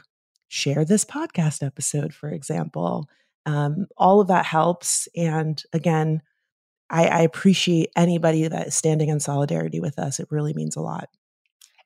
[0.48, 3.08] Share this podcast episode, for example.
[3.46, 5.08] Um, all of that helps.
[5.16, 6.22] And again,
[6.90, 10.20] I, I appreciate anybody that is standing in solidarity with us.
[10.20, 11.08] It really means a lot.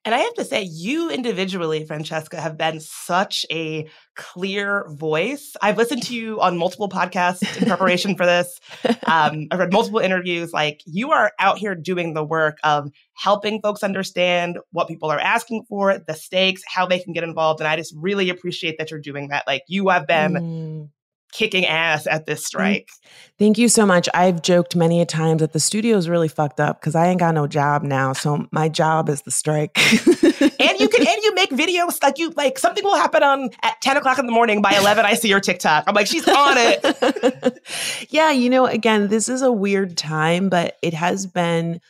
[0.05, 5.55] And I have to say, you individually, Francesca, have been such a clear voice.
[5.63, 8.59] I've listened to you on multiple podcasts in preparation for this.
[9.07, 10.51] Um, I've read multiple interviews.
[10.51, 15.19] Like, you are out here doing the work of helping folks understand what people are
[15.19, 17.59] asking for, the stakes, how they can get involved.
[17.59, 19.45] And I just really appreciate that you're doing that.
[19.45, 20.89] Like, you have been mm
[21.35, 22.89] kicking ass at this strike.
[23.37, 24.07] Thank you so much.
[24.13, 27.19] I've joked many a times that the studio is really fucked up because I ain't
[27.19, 28.13] got no job now.
[28.13, 29.77] So my job is the strike.
[29.77, 33.81] and you can and you make videos like you like something will happen on at
[33.81, 35.83] 10 o'clock in the morning by 11 I see your TikTok.
[35.87, 37.59] I'm like, she's on it.
[38.09, 41.81] yeah, you know, again, this is a weird time, but it has been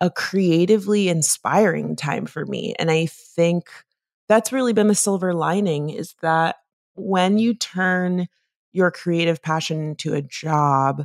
[0.00, 2.74] a creatively inspiring time for me.
[2.80, 3.70] And I think
[4.28, 6.56] that's really been the silver lining is that
[6.96, 8.26] when you turn
[8.72, 11.04] your creative passion into a job,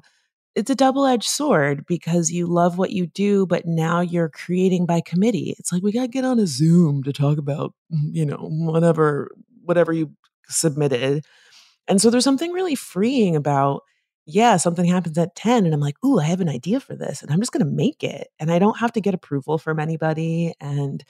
[0.55, 4.85] it's a double edged sword because you love what you do, but now you're creating
[4.85, 5.55] by committee.
[5.57, 9.31] It's like we got to get on a Zoom to talk about, you know, whatever
[9.63, 10.11] whatever you
[10.47, 11.25] submitted.
[11.87, 13.83] And so there's something really freeing about,
[14.25, 17.21] yeah, something happens at 10 and I'm like, ooh, I have an idea for this
[17.21, 18.27] and I'm just going to make it.
[18.39, 21.03] And I don't have to get approval from anybody and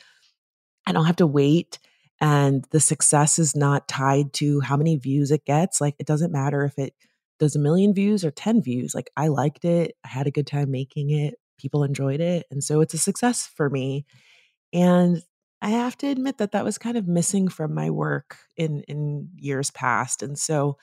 [0.85, 1.79] I don't have to wait.
[2.21, 5.81] And the success is not tied to how many views it gets.
[5.81, 6.93] Like it doesn't matter if it
[7.39, 8.95] does a million views or 10 views.
[8.95, 9.95] Like I liked it.
[10.05, 11.35] I had a good time making it.
[11.57, 12.45] People enjoyed it.
[12.51, 14.05] And so it's a success for me.
[14.71, 15.21] And
[15.61, 19.29] I have to admit that that was kind of missing from my work in in
[19.37, 20.21] years past.
[20.21, 20.77] And so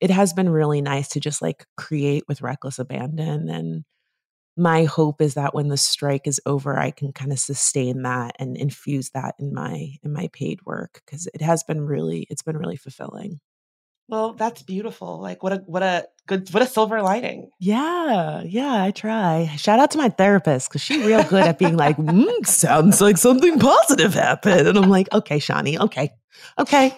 [0.00, 3.84] it has been really nice to just like create with reckless abandon and
[4.58, 8.34] my hope is that when the strike is over i can kind of sustain that
[8.38, 12.42] and infuse that in my in my paid work because it has been really it's
[12.42, 13.40] been really fulfilling
[14.08, 15.20] well, that's beautiful.
[15.20, 17.50] Like what a what a good what a silver lining.
[17.60, 19.54] Yeah, yeah, I try.
[19.56, 23.18] Shout out to my therapist because she's real good at being like, mm, sounds like
[23.18, 24.66] something positive happened.
[24.66, 26.10] And I'm like, okay, Shawnee, okay.
[26.58, 26.94] Okay.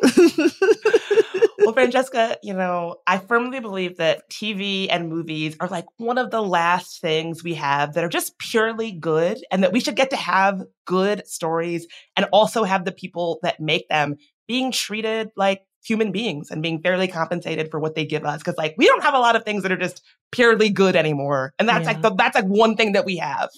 [1.59, 6.31] well, Francesca, you know, I firmly believe that TV and movies are like one of
[6.31, 10.11] the last things we have that are just purely good and that we should get
[10.11, 14.17] to have good stories and also have the people that make them
[14.47, 18.43] being treated like human beings and being fairly compensated for what they give us.
[18.43, 21.55] Cause like we don't have a lot of things that are just purely good anymore.
[21.59, 21.93] And that's yeah.
[21.93, 23.51] like the, that's like one thing that we have.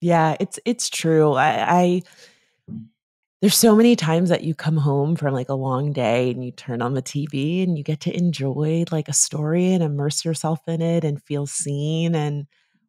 [0.00, 1.32] Yeah, it's it's true.
[1.32, 2.02] I, I
[3.40, 6.50] there's so many times that you come home from like a long day and you
[6.50, 10.60] turn on the TV and you get to enjoy like a story and immerse yourself
[10.66, 12.46] in it and feel seen and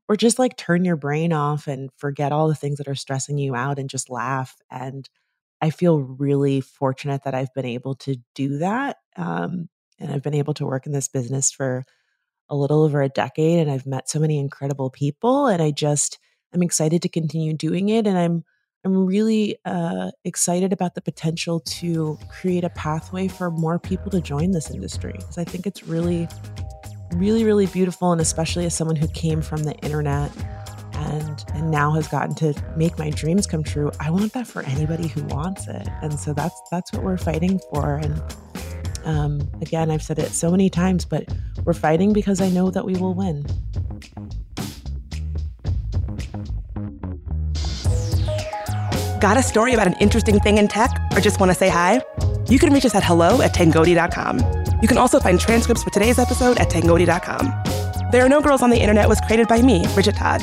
[0.10, 3.38] or just like turn your brain off and forget all the things that are stressing
[3.38, 5.10] you out and just laugh and
[5.62, 8.98] I feel really fortunate that I've been able to do that.
[9.16, 9.70] Um,
[10.00, 11.84] and I've been able to work in this business for
[12.50, 16.18] a little over a decade and I've met so many incredible people and I just
[16.54, 18.44] I'm excited to continue doing it and I'm
[18.86, 24.22] I'm really uh, excited about the potential to create a pathway for more people to
[24.22, 26.28] join this industry because I think it's really
[27.14, 30.32] really really beautiful and especially as someone who came from the internet
[30.98, 34.62] and and now has gotten to make my dreams come true i want that for
[34.64, 35.88] anybody who wants it.
[36.02, 37.96] And so that's that's what we're fighting for.
[37.96, 38.22] And
[39.06, 41.26] um, again i've said it so many times but
[41.64, 43.46] we're fighting because i know that we will win.
[49.20, 52.02] Got a story about an interesting thing in tech or just want to say hi?
[52.50, 54.40] You can reach us at hello at tangoti.com
[54.82, 57.78] you can also find transcripts for today's episode at tangoti.com
[58.10, 60.42] there Are No Girls on the Internet was created by me, Bridget Todd.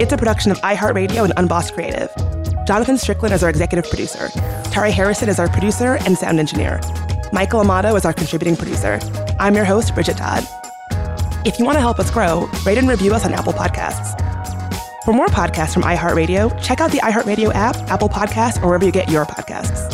[0.00, 2.10] It's a production of iHeartRadio and Unboss Creative.
[2.66, 4.28] Jonathan Strickland is our executive producer.
[4.72, 6.80] Tari Harrison is our producer and sound engineer.
[7.32, 8.98] Michael Amato is our contributing producer.
[9.38, 10.42] I'm your host, Bridget Todd.
[11.46, 14.20] If you want to help us grow, rate and review us on Apple Podcasts.
[15.04, 18.90] For more podcasts from iHeartRadio, check out the iHeartRadio app, Apple Podcasts, or wherever you
[18.90, 19.93] get your podcasts.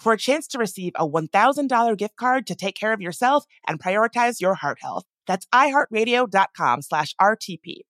[0.00, 3.80] for a chance to receive a $1,000 gift card to take care of yourself and
[3.80, 5.04] prioritize your heart health.
[5.26, 7.80] That's iHeartRadio.com slash RTP.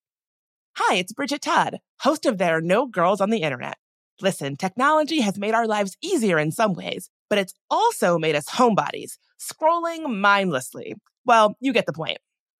[0.77, 3.77] Hi, it's Bridget Todd, host of There Are No Girls on the Internet.
[4.21, 8.49] Listen, technology has made our lives easier in some ways, but it's also made us
[8.49, 10.95] homebodies, scrolling mindlessly.
[11.25, 12.19] Well, you get the point.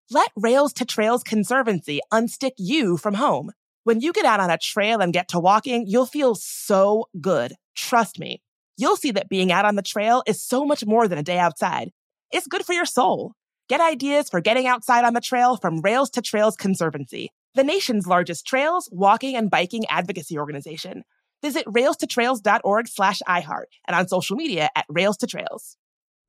[0.10, 3.52] Let Rails to Trails Conservancy unstick you from home.
[3.84, 7.56] When you get out on a trail and get to walking, you'll feel so good.
[7.76, 8.42] Trust me
[8.82, 11.38] you'll see that being out on the trail is so much more than a day
[11.38, 11.92] outside.
[12.32, 13.34] It's good for your soul.
[13.70, 18.08] Get ideas for getting outside on the trail from Rails to Trails Conservancy, the nation's
[18.08, 21.04] largest trails, walking, and biking advocacy organization.
[21.42, 25.78] Visit railstotrails.org slash iHeart and on social media at Rails to Trails.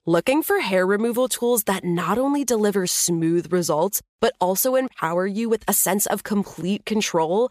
[0.07, 5.49] Looking for hair removal tools that not only deliver smooth results, but also empower you
[5.49, 7.51] with a sense of complete control?